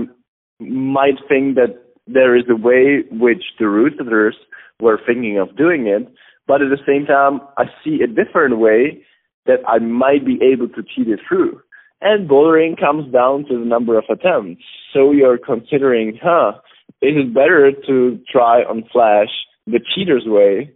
might 0.60 1.20
think 1.30 1.56
that 1.56 1.82
there 2.06 2.36
is 2.36 2.44
a 2.50 2.56
way 2.56 3.04
which 3.12 3.44
the 3.60 3.70
rooters 3.70 4.36
were 4.82 5.00
thinking 5.06 5.38
of 5.40 5.56
doing 5.56 5.88
it, 5.88 6.12
but 6.48 6.62
at 6.62 6.70
the 6.70 6.84
same 6.86 7.06
time, 7.06 7.40
I 7.58 7.66
see 7.84 8.00
a 8.04 8.08
different 8.08 8.58
way 8.58 9.04
that 9.46 9.60
I 9.68 9.80
might 9.80 10.26
be 10.26 10.40
able 10.42 10.68
to 10.70 10.84
cheat 10.84 11.08
it 11.08 11.20
through. 11.28 11.62
And 12.02 12.30
bouldering 12.30 12.80
comes 12.80 13.12
down 13.14 13.46
to 13.46 13.58
the 13.58 13.66
number 13.66 13.98
of 13.98 14.06
attempts. 14.10 14.64
So 14.94 15.12
you're 15.12 15.38
considering, 15.38 16.20
huh, 16.22 16.54
is 17.02 17.14
it 17.16 17.34
better 17.34 17.72
to 17.88 18.20
try 18.30 18.64
on 18.64 18.84
Flash 18.92 19.30
the 19.68 19.80
cheater's 19.96 20.26
way 20.26 20.72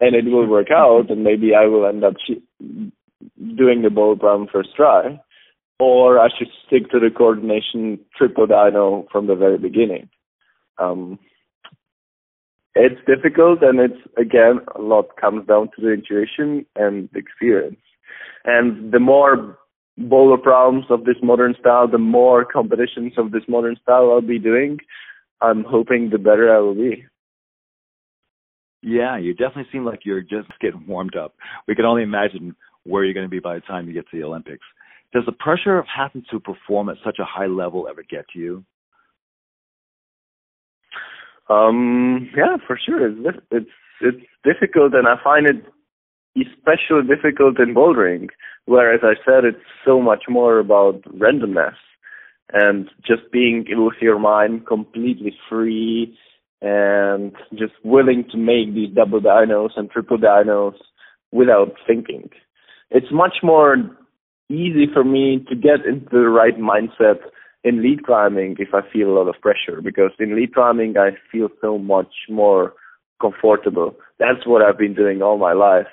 and 0.00 0.14
it 0.14 0.24
will 0.24 0.46
work 0.46 0.68
out 0.70 1.10
and 1.10 1.24
maybe 1.24 1.54
I 1.54 1.66
will 1.66 1.86
end 1.86 2.04
up 2.04 2.14
che- 2.26 2.42
doing 3.56 3.82
the 3.82 3.90
bowl 3.90 4.16
problem 4.16 4.48
first 4.52 4.70
try? 4.76 5.20
Or 5.80 6.18
I 6.18 6.28
should 6.36 6.48
stick 6.66 6.90
to 6.90 7.00
the 7.00 7.10
coordination 7.10 7.98
triple 8.16 8.46
dyno 8.46 9.06
from 9.10 9.26
the 9.26 9.34
very 9.34 9.58
beginning. 9.58 10.08
Um, 10.78 11.18
it's 12.74 13.00
difficult 13.06 13.62
and 13.62 13.78
it's 13.78 14.00
again 14.18 14.58
a 14.74 14.80
lot 14.80 15.16
comes 15.20 15.46
down 15.46 15.70
to 15.76 15.82
the 15.82 15.92
intuition 15.92 16.66
and 16.76 17.08
experience. 17.14 17.80
And 18.44 18.92
the 18.92 18.98
more 18.98 19.58
bowler 19.96 20.38
problems 20.38 20.86
of 20.90 21.04
this 21.04 21.16
modern 21.22 21.54
style, 21.58 21.88
the 21.88 21.98
more 21.98 22.44
competitions 22.44 23.14
of 23.16 23.30
this 23.30 23.44
modern 23.48 23.76
style 23.82 24.10
I'll 24.10 24.20
be 24.20 24.38
doing, 24.38 24.78
I'm 25.40 25.64
hoping 25.64 26.10
the 26.10 26.18
better 26.18 26.54
I 26.54 26.58
will 26.58 26.74
be. 26.74 27.04
Yeah, 28.82 29.16
you 29.16 29.32
definitely 29.32 29.68
seem 29.72 29.84
like 29.84 30.00
you're 30.04 30.20
just 30.20 30.48
getting 30.60 30.86
warmed 30.86 31.16
up. 31.16 31.34
We 31.66 31.74
can 31.74 31.86
only 31.86 32.02
imagine 32.02 32.54
where 32.84 33.04
you're 33.04 33.14
going 33.14 33.26
to 33.26 33.30
be 33.30 33.40
by 33.40 33.54
the 33.54 33.60
time 33.60 33.88
you 33.88 33.94
get 33.94 34.08
to 34.10 34.16
the 34.16 34.24
Olympics. 34.24 34.64
Does 35.12 35.24
the 35.26 35.32
pressure 35.32 35.78
of 35.78 35.86
having 35.94 36.24
to 36.30 36.40
perform 36.40 36.88
at 36.88 36.96
such 37.04 37.18
a 37.18 37.24
high 37.24 37.46
level 37.46 37.86
ever 37.88 38.02
get 38.02 38.26
to 38.32 38.38
you? 38.38 38.64
Um, 41.48 42.30
yeah, 42.36 42.56
for 42.66 42.78
sure. 42.84 43.06
It's 43.06 43.38
it's 43.50 43.70
it's 44.00 44.26
difficult, 44.42 44.94
and 44.94 45.06
I 45.06 45.16
find 45.22 45.46
it 45.46 45.64
especially 46.36 47.06
difficult 47.06 47.60
in 47.60 47.74
bouldering, 47.74 48.28
where, 48.64 48.92
as 48.92 49.00
I 49.02 49.14
said, 49.24 49.44
it's 49.44 49.64
so 49.84 50.00
much 50.00 50.24
more 50.28 50.58
about 50.58 51.02
randomness 51.02 51.76
and 52.52 52.90
just 53.06 53.30
being 53.32 53.64
with 53.68 53.94
your 54.00 54.18
mind 54.18 54.66
completely 54.66 55.34
free 55.48 56.16
and 56.60 57.32
just 57.52 57.74
willing 57.84 58.24
to 58.30 58.36
make 58.36 58.74
these 58.74 58.94
double 58.94 59.20
dynos 59.20 59.70
and 59.76 59.90
triple 59.90 60.18
dynos 60.18 60.74
without 61.30 61.74
thinking. 61.86 62.30
It's 62.94 63.12
much 63.12 63.38
more 63.42 63.76
easy 64.48 64.86
for 64.92 65.02
me 65.02 65.44
to 65.48 65.56
get 65.56 65.84
into 65.84 66.08
the 66.10 66.28
right 66.28 66.56
mindset 66.58 67.18
in 67.64 67.82
lead 67.82 68.06
climbing 68.06 68.56
if 68.60 68.72
I 68.72 68.80
feel 68.92 69.08
a 69.08 69.16
lot 69.18 69.28
of 69.28 69.40
pressure 69.40 69.82
because 69.82 70.12
in 70.20 70.36
lead 70.36 70.54
climbing 70.54 70.96
I 70.96 71.10
feel 71.32 71.48
so 71.60 71.76
much 71.76 72.14
more 72.30 72.72
comfortable. 73.20 73.96
That's 74.18 74.46
what 74.46 74.62
I've 74.62 74.78
been 74.78 74.94
doing 74.94 75.22
all 75.22 75.38
my 75.38 75.54
life. 75.54 75.88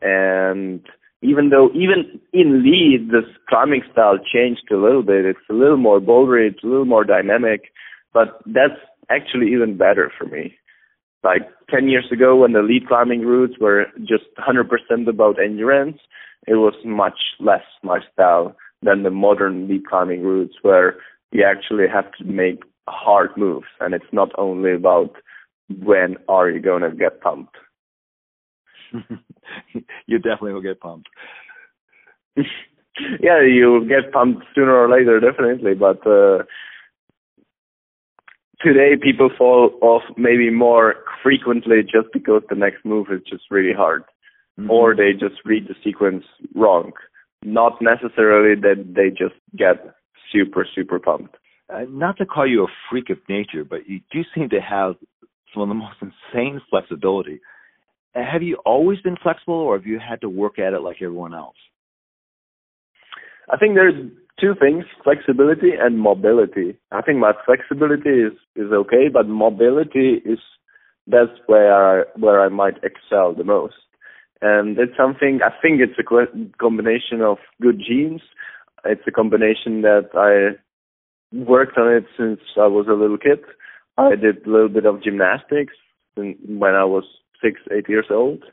And 0.00 0.80
even 1.20 1.50
though 1.50 1.68
even 1.74 2.18
in 2.32 2.62
lead 2.62 3.10
this 3.10 3.28
climbing 3.48 3.82
style 3.92 4.16
changed 4.18 4.70
a 4.70 4.76
little 4.76 5.02
bit, 5.02 5.26
it's 5.26 5.50
a 5.50 5.54
little 5.54 5.76
more 5.76 6.00
bouldery, 6.00 6.48
it's 6.48 6.64
a 6.64 6.66
little 6.66 6.86
more 6.86 7.04
dynamic, 7.04 7.72
but 8.14 8.40
that's 8.46 8.80
actually 9.10 9.52
even 9.52 9.76
better 9.76 10.10
for 10.16 10.24
me. 10.24 10.54
Like 11.22 11.42
10 11.70 11.88
years 11.88 12.06
ago 12.10 12.36
when 12.36 12.52
the 12.52 12.62
lead 12.62 12.86
climbing 12.88 13.22
routes 13.22 13.54
were 13.60 13.86
just 13.98 14.24
100% 14.38 15.08
about 15.08 15.42
endurance, 15.42 15.98
it 16.48 16.56
was 16.56 16.74
much 16.84 17.18
less 17.40 17.64
my 17.82 18.00
style 18.12 18.56
than 18.82 19.02
the 19.02 19.10
modern 19.10 19.68
lead 19.68 19.86
climbing 19.86 20.22
routes 20.22 20.54
where 20.62 20.96
you 21.32 21.44
actually 21.44 21.86
have 21.92 22.10
to 22.12 22.24
make 22.24 22.62
hard 22.88 23.30
moves 23.36 23.66
and 23.80 23.94
it's 23.94 24.12
not 24.12 24.30
only 24.38 24.72
about 24.74 25.14
when 25.84 26.16
are 26.28 26.48
you 26.48 26.60
going 26.60 26.82
to 26.82 26.90
get 26.90 27.20
pumped. 27.20 27.56
you 30.06 30.18
definitely 30.18 30.52
will 30.52 30.62
get 30.62 30.80
pumped. 30.80 31.08
yeah, 32.36 33.42
you'll 33.42 33.86
get 33.86 34.12
pumped 34.12 34.44
sooner 34.54 34.74
or 34.74 34.88
later, 34.88 35.20
definitely. 35.20 35.74
But 35.74 36.06
uh, 36.06 36.44
today, 38.60 38.96
people 39.00 39.30
fall 39.36 39.70
off 39.82 40.02
maybe 40.16 40.50
more 40.50 40.96
frequently 41.22 41.82
just 41.82 42.08
because 42.12 42.42
the 42.48 42.56
next 42.56 42.84
move 42.84 43.08
is 43.10 43.20
just 43.28 43.44
really 43.50 43.74
hard, 43.74 44.04
mm-hmm. 44.58 44.70
or 44.70 44.94
they 44.94 45.12
just 45.12 45.40
read 45.44 45.68
the 45.68 45.74
sequence 45.84 46.24
wrong. 46.54 46.92
Not 47.44 47.80
necessarily 47.80 48.60
that 48.60 48.94
they 48.94 49.10
just 49.10 49.38
get 49.56 49.94
super 50.32 50.66
super 50.74 50.98
pumped. 50.98 51.36
Uh, 51.72 51.84
not 51.88 52.16
to 52.16 52.26
call 52.26 52.46
you 52.48 52.64
a 52.64 52.68
freak 52.90 53.10
of 53.10 53.18
nature, 53.28 53.64
but 53.64 53.88
you 53.88 54.00
do 54.10 54.20
seem 54.34 54.48
to 54.48 54.60
have 54.60 54.94
some 55.52 55.62
of 55.62 55.68
the 55.68 55.74
most 55.74 55.96
insane 56.00 56.60
flexibility 56.70 57.40
have 58.14 58.42
you 58.42 58.56
always 58.64 59.00
been 59.00 59.16
flexible 59.22 59.54
or 59.54 59.76
have 59.76 59.86
you 59.86 59.98
had 59.98 60.20
to 60.20 60.28
work 60.28 60.58
at 60.58 60.72
it 60.72 60.80
like 60.80 60.96
everyone 60.96 61.34
else? 61.34 61.56
I 63.50 63.56
think 63.56 63.74
there's 63.74 64.10
two 64.40 64.54
things, 64.60 64.84
flexibility 65.02 65.72
and 65.78 65.98
mobility. 65.98 66.76
I 66.92 67.02
think 67.02 67.18
my 67.18 67.32
flexibility 67.44 68.10
is, 68.10 68.32
is 68.56 68.72
okay, 68.72 69.08
but 69.12 69.28
mobility 69.28 70.20
is 70.24 70.38
that's 71.06 71.30
where 71.46 72.00
I, 72.00 72.04
where 72.16 72.42
I 72.42 72.48
might 72.48 72.76
excel 72.82 73.34
the 73.34 73.44
most. 73.44 73.74
Um, 74.40 74.48
and 74.48 74.78
it's 74.78 74.96
something, 74.96 75.40
I 75.44 75.50
think 75.60 75.80
it's 75.80 75.98
a 75.98 76.58
combination 76.58 77.22
of 77.22 77.38
good 77.60 77.80
genes. 77.84 78.22
It's 78.84 79.02
a 79.06 79.10
combination 79.10 79.82
that 79.82 80.10
I 80.14 80.56
worked 81.34 81.76
on 81.76 81.92
it 81.92 82.04
since 82.16 82.40
I 82.56 82.66
was 82.66 82.86
a 82.88 82.92
little 82.92 83.18
kid. 83.18 83.40
I 83.96 84.14
did 84.14 84.46
a 84.46 84.50
little 84.50 84.68
bit 84.68 84.86
of 84.86 85.02
gymnastics 85.02 85.74
when 86.14 86.74
I 86.74 86.84
was 86.84 87.04
six, 87.42 87.60
eight 87.72 87.88
years 87.88 88.06
old. 88.10 88.44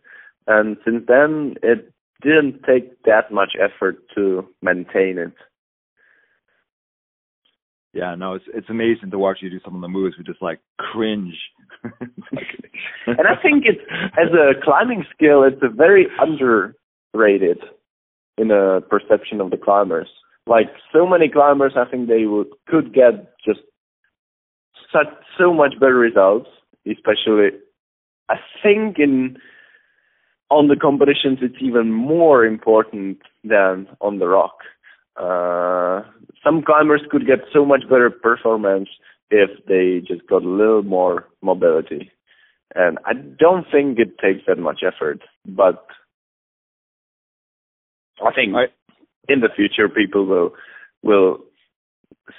And 0.47 0.77
since 0.83 1.03
then, 1.07 1.55
it 1.61 1.91
didn't 2.21 2.63
take 2.63 3.03
that 3.03 3.31
much 3.31 3.53
effort 3.59 3.97
to 4.15 4.47
maintain 4.61 5.17
it. 5.17 5.33
Yeah, 7.93 8.13
no, 8.15 8.33
it's 8.33 8.45
it's 8.53 8.69
amazing 8.69 9.11
to 9.11 9.17
watch 9.17 9.37
you 9.41 9.49
do 9.49 9.61
some 9.63 9.73
of 9.73 9.81
the 9.81 9.87
moves. 9.87 10.17
We 10.17 10.25
just 10.25 10.41
like 10.41 10.59
cringe. 10.77 11.33
and 13.07 13.27
I 13.27 13.35
think 13.41 13.65
it's 13.65 13.81
as 14.17 14.31
a 14.33 14.53
climbing 14.63 15.05
skill, 15.13 15.43
it's 15.43 15.61
a 15.61 15.69
very 15.69 16.07
underrated 16.19 17.59
in 18.37 18.51
a 18.51 18.81
perception 18.81 19.41
of 19.41 19.51
the 19.51 19.57
climbers. 19.57 20.09
Like 20.47 20.67
so 20.93 21.07
many 21.07 21.29
climbers, 21.29 21.73
I 21.75 21.85
think 21.89 22.07
they 22.07 22.25
would 22.25 22.47
could 22.67 22.93
get 22.93 23.35
just 23.43 23.61
such 24.91 25.07
so 25.37 25.53
much 25.53 25.73
better 25.79 25.95
results, 25.95 26.49
especially 26.85 27.49
I 28.29 28.35
think 28.61 28.99
in 28.99 29.37
on 30.49 30.67
the 30.67 30.75
competitions 30.75 31.39
it's 31.41 31.61
even 31.61 31.91
more 31.91 32.45
important 32.45 33.19
than 33.43 33.87
on 34.01 34.19
the 34.19 34.27
rock. 34.27 34.57
Uh, 35.17 36.03
some 36.43 36.61
climbers 36.61 37.01
could 37.09 37.25
get 37.25 37.39
so 37.51 37.65
much 37.65 37.83
better 37.89 38.09
performance 38.09 38.89
if 39.29 39.49
they 39.67 40.05
just 40.05 40.27
got 40.27 40.43
a 40.43 40.47
little 40.49 40.83
more 40.83 41.27
mobility. 41.41 42.11
And 42.73 42.99
I 43.05 43.13
don't 43.13 43.65
think 43.71 43.99
it 43.99 44.17
takes 44.19 44.45
that 44.47 44.57
much 44.57 44.81
effort, 44.85 45.21
but 45.45 45.85
I 48.23 48.31
think 48.33 48.55
I- 48.55 48.73
in 49.27 49.39
the 49.41 49.49
future 49.55 49.89
people 49.89 50.25
will 50.25 50.55
will 51.03 51.45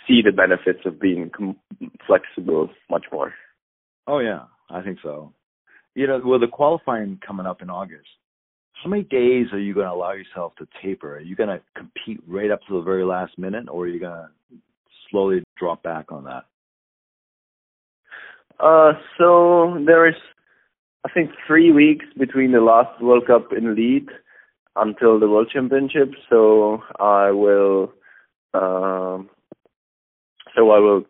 see 0.07 0.21
the 0.23 0.33
benefits 0.33 0.85
of 0.85 1.01
being 1.01 1.31
com- 1.31 1.61
flexible 2.07 2.71
much 2.91 3.07
more. 3.13 3.35
Oh 4.07 4.19
yeah, 4.19 4.45
I 4.71 4.83
think 4.83 4.99
so. 5.03 5.33
You 5.95 6.07
know, 6.07 6.21
with 6.25 6.41
the 6.43 6.49
qualifying 6.49 7.19
coming 7.27 7.47
up 7.47 7.63
in 7.63 7.71
August, 7.71 8.09
how 8.83 8.91
many 8.91 9.03
days 9.05 9.47
are 9.53 9.59
you 9.59 9.75
going 9.75 9.87
to 9.87 9.93
allow 9.93 10.13
yourself 10.13 10.55
to 10.57 10.69
taper? 10.83 11.17
Are 11.17 11.21
you 11.21 11.35
going 11.37 11.49
to 11.49 11.63
compete 11.75 12.21
right 12.27 12.51
up 12.51 12.61
to 12.69 12.75
the 12.75 12.83
very 12.83 13.05
last 13.05 13.39
minute, 13.39 13.69
or 13.71 13.85
are 13.85 13.89
you 13.89 14.01
going 14.01 14.13
to 14.13 14.59
slowly 15.11 15.43
drop 15.57 15.83
back 15.83 16.13
on 16.13 16.25
that? 16.25 16.45
Uh, 18.59 18.93
so 19.19 19.77
there 19.85 20.09
is, 20.09 20.15
I 21.05 21.11
think, 21.13 21.31
three 21.47 21.73
weeks 21.73 22.07
between 22.19 22.53
the 22.53 22.61
last 22.61 23.01
World 23.03 23.27
Cup 23.27 23.53
in 23.57 23.75
lead 23.75 24.09
until 24.77 25.19
the 25.19 25.29
World 25.29 25.51
Championship. 25.53 26.13
So 26.31 26.83
I 26.99 27.31
will, 27.31 27.93
um, 28.55 29.29
so 30.55 30.71
I 30.71 30.79
will 30.79 31.05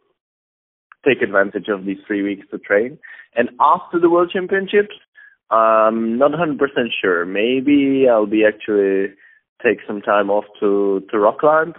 take 1.06 1.22
advantage 1.22 1.68
of 1.68 1.84
these 1.84 1.98
three 2.06 2.22
weeks 2.22 2.46
to 2.50 2.58
train. 2.58 2.98
And 3.34 3.50
after 3.60 4.00
the 4.00 4.10
World 4.10 4.30
Championships, 4.32 4.94
I'm 5.50 6.18
not 6.18 6.32
100% 6.32 6.58
sure. 7.00 7.24
Maybe 7.24 8.06
I'll 8.10 8.26
be 8.26 8.44
actually 8.44 9.14
take 9.62 9.78
some 9.86 10.02
time 10.02 10.28
off 10.30 10.44
to 10.60 11.04
to 11.10 11.18
rock 11.18 11.38
climb, 11.38 11.74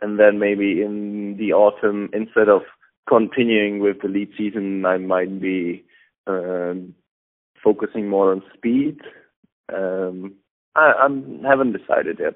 and 0.00 0.18
then 0.18 0.38
maybe 0.38 0.82
in 0.82 1.36
the 1.38 1.52
autumn, 1.52 2.08
instead 2.12 2.48
of 2.48 2.62
continuing 3.08 3.80
with 3.80 4.02
the 4.02 4.08
lead 4.08 4.30
season, 4.36 4.84
I 4.84 4.98
might 4.98 5.40
be 5.40 5.84
um, 6.26 6.94
focusing 7.62 8.08
more 8.08 8.32
on 8.32 8.42
speed. 8.54 9.00
Um, 9.74 10.34
I, 10.76 10.92
I 11.08 11.48
haven't 11.48 11.76
decided 11.76 12.18
yet. 12.20 12.34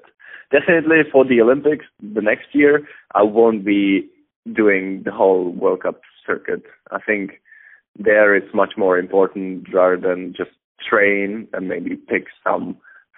Definitely 0.51 0.97
for 1.11 1.25
the 1.25 1.41
Olympics 1.41 1.85
the 2.01 2.21
next 2.21 2.47
year, 2.53 2.87
I 3.15 3.23
won't 3.23 3.65
be 3.65 4.09
doing 4.51 5.03
the 5.05 5.11
whole 5.11 5.51
World 5.51 5.83
Cup 5.83 6.01
circuit. 6.25 6.63
I 6.91 6.99
think 6.99 7.41
there 7.97 8.35
it's 8.35 8.53
much 8.53 8.73
more 8.77 8.97
important 8.97 9.73
rather 9.73 9.97
than 9.97 10.33
just 10.35 10.51
train 10.87 11.47
and 11.53 11.67
maybe 11.67 11.95
pick 11.95 12.25
some 12.43 12.77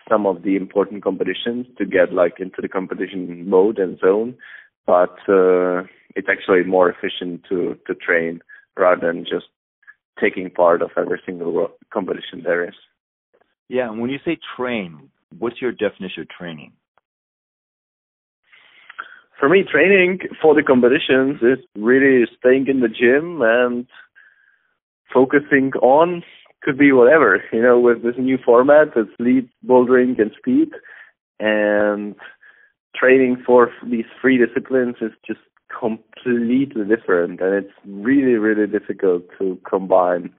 some 0.09 0.27
of 0.27 0.43
the 0.43 0.55
important 0.55 1.03
competitions 1.03 1.65
to 1.77 1.85
get 1.85 2.13
like 2.13 2.39
into 2.39 2.61
the 2.61 2.67
competition 2.67 3.49
mode 3.49 3.79
and 3.79 3.97
zone. 3.99 4.35
But 4.85 5.17
uh, 5.27 5.83
it's 6.15 6.27
actually 6.29 6.63
more 6.63 6.89
efficient 6.89 7.43
to 7.49 7.77
to 7.87 7.95
train 7.95 8.41
rather 8.77 9.07
than 9.07 9.23
just 9.25 9.47
taking 10.19 10.49
part 10.49 10.81
of 10.81 10.91
every 10.97 11.21
single 11.25 11.69
competition 11.91 12.41
there 12.43 12.67
is. 12.67 12.75
Yeah, 13.67 13.89
and 13.89 13.99
when 13.99 14.09
you 14.09 14.19
say 14.23 14.37
train, 14.55 15.09
what's 15.37 15.61
your 15.61 15.71
definition 15.71 16.21
of 16.21 16.29
training? 16.29 16.71
For 19.39 19.49
me, 19.49 19.63
training 19.69 20.19
for 20.41 20.55
the 20.55 20.63
competitions 20.63 21.41
is 21.41 21.63
really 21.75 22.25
staying 22.39 22.67
in 22.67 22.79
the 22.79 22.87
gym 22.87 23.41
and 23.41 23.85
focusing 25.13 25.71
on 25.81 26.23
could 26.61 26.77
be 26.77 26.91
whatever, 26.91 27.43
you 27.51 27.61
know, 27.61 27.79
with 27.79 28.01
this 28.01 28.15
new 28.17 28.37
format, 28.43 28.87
it's 28.95 29.11
lead, 29.19 29.47
bouldering, 29.65 30.19
and 30.19 30.31
speed, 30.37 30.69
and 31.39 32.15
training 32.99 33.43
for 33.45 33.71
these 33.83 34.05
three 34.19 34.37
disciplines 34.37 34.95
is 35.01 35.11
just 35.25 35.39
completely 35.79 36.85
different, 36.85 37.41
and 37.41 37.53
it's 37.53 37.73
really, 37.85 38.35
really 38.35 38.67
difficult 38.67 39.23
to 39.39 39.59
combine 39.69 40.29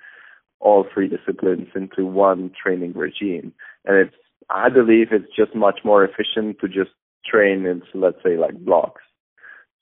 all 0.60 0.86
three 0.92 1.08
disciplines 1.08 1.68
into 1.74 2.06
one 2.06 2.50
training 2.60 2.92
regime. 2.94 3.52
And 3.84 3.96
it's, 3.98 4.16
I 4.48 4.68
believe, 4.68 5.08
it's 5.12 5.34
just 5.36 5.54
much 5.54 5.80
more 5.84 6.04
efficient 6.04 6.58
to 6.60 6.68
just 6.68 6.90
train 7.24 7.66
in, 7.66 7.82
let's 7.94 8.22
say, 8.24 8.36
like 8.36 8.56
blocks, 8.64 9.02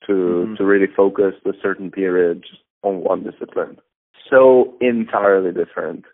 to 0.07 0.13
Mhm. 0.13 0.57
to 0.57 0.65
really 0.65 0.87
focus 0.87 1.35
a 1.45 1.53
certain 1.61 1.91
period 1.91 2.43
on 2.83 3.01
one 3.01 3.23
discipline. 3.23 3.77
So 4.29 4.75
entirely 4.81 5.51
different. 5.51 6.05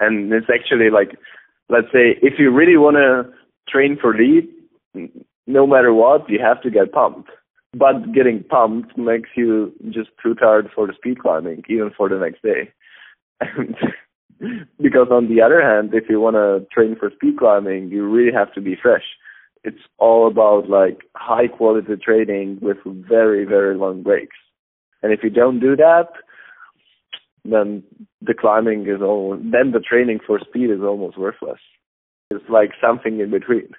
And 0.00 0.32
it's 0.32 0.50
actually 0.50 0.90
like, 0.90 1.16
let's 1.68 1.90
say, 1.92 2.18
if 2.22 2.38
you 2.38 2.50
really 2.50 2.76
want 2.76 2.96
to 2.96 3.30
train 3.68 3.96
for 3.96 4.14
lead, 4.14 4.48
no 5.48 5.66
matter 5.66 5.92
what, 5.92 6.28
you 6.28 6.38
have 6.40 6.62
to 6.62 6.70
get 6.70 6.92
pumped. 6.92 7.30
But 7.72 8.12
getting 8.12 8.44
pumped 8.44 8.96
makes 8.96 9.30
you 9.36 9.72
just 9.90 10.10
too 10.22 10.34
tired 10.34 10.68
for 10.74 10.86
the 10.86 10.92
speed 10.94 11.20
climbing, 11.20 11.64
even 11.68 11.90
for 11.96 12.08
the 12.08 12.18
next 12.18 12.42
day. 12.42 12.72
Because 14.80 15.08
on 15.10 15.28
the 15.28 15.42
other 15.42 15.60
hand, 15.60 15.90
if 15.94 16.04
you 16.08 16.20
want 16.20 16.36
to 16.36 16.64
train 16.72 16.94
for 16.94 17.10
speed 17.10 17.38
climbing, 17.38 17.88
you 17.88 18.08
really 18.08 18.32
have 18.32 18.52
to 18.54 18.60
be 18.60 18.76
fresh. 18.80 19.02
It's 19.64 19.82
all 19.98 20.28
about 20.28 20.68
like 20.68 21.00
high 21.16 21.48
quality 21.48 21.96
training 21.96 22.60
with 22.62 22.76
very, 22.84 23.44
very 23.44 23.76
long 23.76 24.04
breaks. 24.04 24.36
And 25.02 25.12
if 25.12 25.24
you 25.24 25.30
don't 25.30 25.58
do 25.58 25.74
that, 25.74 26.10
then 27.44 27.82
the 28.22 28.32
climbing 28.32 28.82
is 28.82 29.02
all 29.02 29.36
then 29.36 29.72
the 29.72 29.80
training 29.80 30.20
for 30.24 30.38
speed 30.38 30.70
is 30.70 30.82
almost 30.82 31.18
worthless. 31.18 31.58
It's 32.30 32.48
like 32.48 32.70
something 32.80 33.18
in 33.18 33.32
between. 33.32 33.70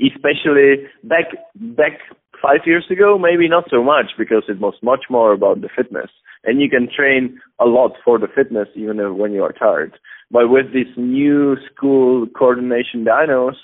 Especially 0.00 0.86
back 1.04 1.26
back 1.54 1.98
five 2.40 2.60
years 2.66 2.84
ago, 2.90 3.18
maybe 3.18 3.48
not 3.48 3.64
so 3.70 3.82
much 3.82 4.12
because 4.16 4.44
it 4.48 4.60
was 4.60 4.74
much 4.82 5.04
more 5.10 5.32
about 5.32 5.60
the 5.60 5.68
fitness. 5.74 6.10
And 6.44 6.60
you 6.60 6.70
can 6.70 6.88
train 6.94 7.40
a 7.58 7.64
lot 7.64 7.92
for 8.04 8.18
the 8.18 8.28
fitness 8.32 8.68
even 8.76 9.18
when 9.18 9.32
you 9.32 9.42
are 9.42 9.52
tired. 9.52 9.98
But 10.30 10.48
with 10.48 10.72
these 10.72 10.94
new 10.96 11.56
school 11.66 12.26
coordination 12.28 13.04
dynos, 13.04 13.56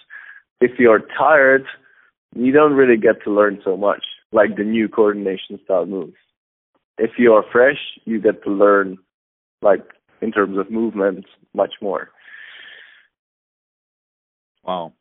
if 0.60 0.72
you're 0.78 1.02
tired, 1.16 1.64
you 2.34 2.52
don't 2.52 2.72
really 2.72 2.96
get 2.96 3.22
to 3.24 3.30
learn 3.30 3.60
so 3.64 3.76
much, 3.76 4.02
like 4.32 4.56
the 4.56 4.64
new 4.64 4.88
coordination 4.88 5.60
style 5.64 5.86
moves 5.86 6.16
if 6.98 7.12
you 7.18 7.32
are 7.32 7.44
fresh, 7.50 7.78
you 8.04 8.20
get 8.20 8.42
to 8.44 8.50
learn, 8.50 8.98
like 9.62 9.82
in 10.20 10.32
terms 10.32 10.58
of 10.58 10.70
movement, 10.70 11.26
much 11.54 11.74
more. 11.82 12.10
Wow. 14.64 14.92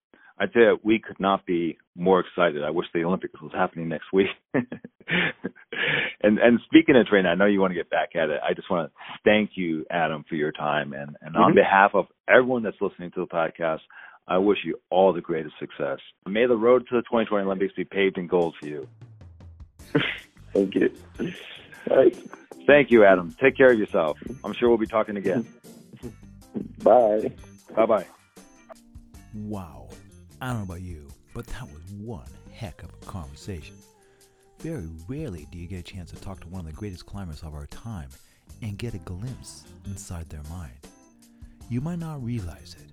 I 0.44 0.48
tell 0.48 0.62
you, 0.62 0.80
we 0.84 1.00
could 1.00 1.20
not 1.22 1.46
be 1.46 1.78
more 1.96 2.20
excited. 2.20 2.64
I 2.64 2.70
wish 2.70 2.88
the 2.94 3.04
Olympics 3.06 3.40
was 3.42 3.54
happening 3.54 3.88
next 3.88 4.12
week. 4.12 4.28
and 4.54 6.38
and 6.38 6.60
speaking 6.66 6.98
of 6.98 7.08
training, 7.08 7.32
I 7.32 7.36
know 7.36 7.46
you 7.46 7.62
want 7.62 7.72
to 7.72 7.76
get 7.76 7.90
back 7.90 8.10
at 8.16 8.30
it. 8.30 8.42
I 8.44 8.54
just 8.54 8.70
want 8.70 8.90
to 8.92 8.94
thank 9.24 9.52
you, 9.56 9.86
Adam, 9.90 10.26
for 10.28 10.36
your 10.36 10.52
time. 10.52 10.92
And, 10.94 11.16
and 11.22 11.36
on 11.38 11.52
Mhm. 11.54 11.56
behalf 11.56 11.92
of 11.96 12.08
everyone 12.28 12.62
that's 12.64 12.82
listening 12.82 13.12
to 13.12 13.22
the 13.22 13.28
podcast, 13.28 13.80
I 14.28 14.38
wish 14.38 14.60
you 14.66 14.80
all 14.90 15.14
the 15.14 15.22
greatest 15.22 15.58
success. 15.60 16.00
May 16.28 16.46
the 16.46 16.58
road 16.58 16.88
to 16.90 16.96
the 16.96 17.02
2020 17.04 17.46
Olympics 17.46 17.74
be 17.74 17.86
paved 17.86 18.18
in 18.18 18.28
gold 18.28 18.56
for 18.60 18.68
you. 18.68 18.88
Thank 20.54 20.76
you. 20.76 20.92
All 21.90 21.98
right. 21.98 22.18
Thank 22.68 22.92
you, 22.92 23.06
Adam. 23.06 23.34
Take 23.40 23.56
care 23.56 23.72
of 23.72 23.80
yourself. 23.80 24.18
I'm 24.44 24.54
sure 24.54 24.68
we'll 24.70 24.78
be 24.78 24.88
talking 24.88 25.16
again. 25.18 25.48
Bye. 26.84 27.32
Bye 27.76 27.86
bye. 27.86 28.06
Wow. 29.34 29.90
I 30.44 30.48
don't 30.48 30.58
know 30.58 30.64
about 30.64 30.82
you, 30.82 31.08
but 31.34 31.48
that 31.48 31.64
was 31.64 31.82
one 32.02 32.28
heck 32.52 32.84
of 32.84 32.90
a 32.90 33.06
conversation. 33.06 33.78
Very 34.60 34.90
rarely 35.08 35.48
do 35.54 35.58
you 35.58 35.68
get 35.68 35.80
a 35.80 35.84
chance 35.84 36.12
to 36.12 36.18
talk 36.18 36.42
to 36.42 36.50
one 36.50 36.60
of 36.60 36.66
the 36.66 36.74
greatest 36.74 37.06
climbers 37.06 37.44
of 37.44 37.54
our 37.54 37.66
time 37.68 38.10
and 38.62 38.78
get 38.78 38.94
a 38.94 38.98
glimpse 38.98 39.64
inside 39.86 40.30
their 40.30 40.44
mind. 40.50 40.74
You 41.70 41.80
might 41.80 42.00
not 42.00 42.22
realize 42.22 42.76
it, 42.78 42.92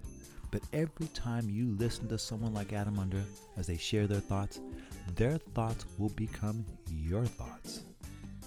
but 0.52 0.62
every 0.72 1.08
time 1.08 1.50
you 1.50 1.74
listen 1.76 2.06
to 2.10 2.18
someone 2.18 2.54
like 2.54 2.72
Adam 2.72 2.94
Ondra 2.98 3.24
as 3.56 3.66
they 3.66 3.76
share 3.76 4.06
their 4.06 4.20
thoughts, 4.20 4.60
their 5.16 5.36
thoughts 5.36 5.86
will 5.98 6.10
become 6.10 6.64
your 6.88 7.24
thoughts. 7.24 7.82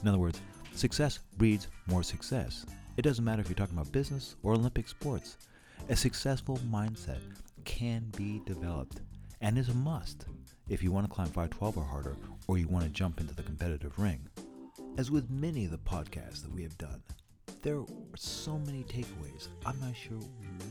In 0.02 0.08
other 0.08 0.18
words, 0.18 0.40
success 0.76 1.20
breeds 1.38 1.68
more 1.88 2.04
success. 2.04 2.66
It 2.96 3.02
doesn't 3.02 3.26
matter 3.26 3.42
if 3.42 3.50
you're 3.50 3.56
talking 3.56 3.78
about 3.78 3.92
business 3.92 4.38
or 4.44 4.54
Olympic 4.54 4.88
sports. 4.88 5.36
A 5.90 5.96
successful 5.98 6.58
mindset 6.72 7.20
can 7.66 8.12
be 8.16 8.42
developed 8.46 9.02
and 9.42 9.58
is 9.58 9.70
a 9.70 9.74
must 9.74 10.26
if 10.70 10.82
you 10.82 10.92
want 10.92 11.06
to 11.06 11.14
climb 11.14 11.28
512 11.28 11.78
or 11.78 11.84
harder 11.84 12.16
or 12.48 12.58
you 12.58 12.68
want 12.68 12.86
to 12.86 12.92
jump 12.92 13.20
into 13.20 13.34
the 13.34 13.44
competitive 13.44 13.98
ring. 14.00 14.28
As 14.98 15.12
with 15.12 15.30
many 15.30 15.66
of 15.66 15.72
the 15.72 15.78
podcasts 15.78 16.42
that 16.44 16.54
we 16.54 16.64
have 16.64 16.78
done, 16.78 17.02
there 17.62 17.80
are 17.80 17.86
so 18.16 18.60
many 18.60 18.84
takeaways, 18.84 19.48
I'm 19.66 19.80
not 19.80 19.96
sure 19.96 20.20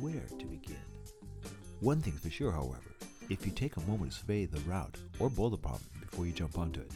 where 0.01 0.27
to 0.39 0.47
begin. 0.47 0.77
One 1.81 2.01
thing's 2.01 2.21
for 2.21 2.31
sure, 2.31 2.53
however, 2.53 2.95
if 3.29 3.45
you 3.47 3.53
take 3.53 3.77
a 3.77 3.81
moment 3.81 4.13
to 4.13 4.19
survey 4.19 4.45
the 4.47 4.61
route 4.61 4.97
or 5.19 5.31
boulder 5.31 5.57
problem 5.57 5.83
before 6.01 6.27
you 6.27 6.33
jump 6.33 6.59
onto 6.59 6.81
it, 6.81 6.93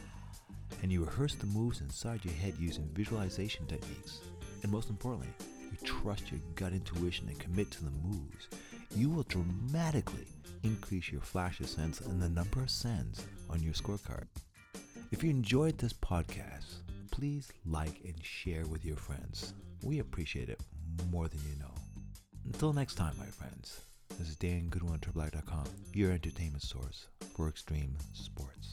and 0.83 0.93
you 0.93 1.05
rehearse 1.05 1.35
the 1.35 1.47
moves 1.47 1.81
inside 1.81 2.25
your 2.25 2.35
head 2.35 2.55
using 2.59 2.89
visualization 2.93 3.67
techniques, 3.67 4.21
and 4.63 4.71
most 4.71 4.91
importantly, 4.91 5.33
you 5.63 5.77
trust 5.83 6.31
your 6.31 6.41
gut 6.55 6.73
intuition 6.73 7.29
and 7.29 7.39
commit 7.39 7.71
to 7.71 7.85
the 7.85 7.91
moves, 8.05 8.49
you 8.97 9.11
will 9.11 9.25
dramatically 9.25 10.27
increase 10.63 11.13
your 11.13 11.21
flash 11.21 11.59
sense 11.59 12.01
and 12.01 12.21
the 12.21 12.29
number 12.31 12.63
of 12.63 12.71
sends 12.71 13.27
on 13.51 13.63
your 13.63 13.75
scorecard. 13.75 14.25
If 15.13 15.23
you 15.23 15.29
enjoyed 15.29 15.77
this 15.77 15.93
podcast, 15.93 16.77
please 17.11 17.53
like 17.67 18.01
and 18.05 18.15
share 18.25 18.65
with 18.65 18.87
your 18.87 18.97
friends. 18.97 19.53
We 19.83 19.99
appreciate 19.99 20.49
it 20.49 20.61
more 21.11 21.29
than 21.29 21.41
you 21.41 21.59
know. 21.61 21.75
Until 22.47 22.73
next 22.73 22.95
time, 22.95 23.15
my 23.19 23.27
friends, 23.27 23.81
this 24.19 24.31
is 24.31 24.37
Dan 24.37 24.69
Goodwin 24.71 25.01
your 25.93 26.13
entertainment 26.13 26.63
source 26.63 27.09
for 27.35 27.49
extreme 27.49 27.97
sports. 28.15 28.73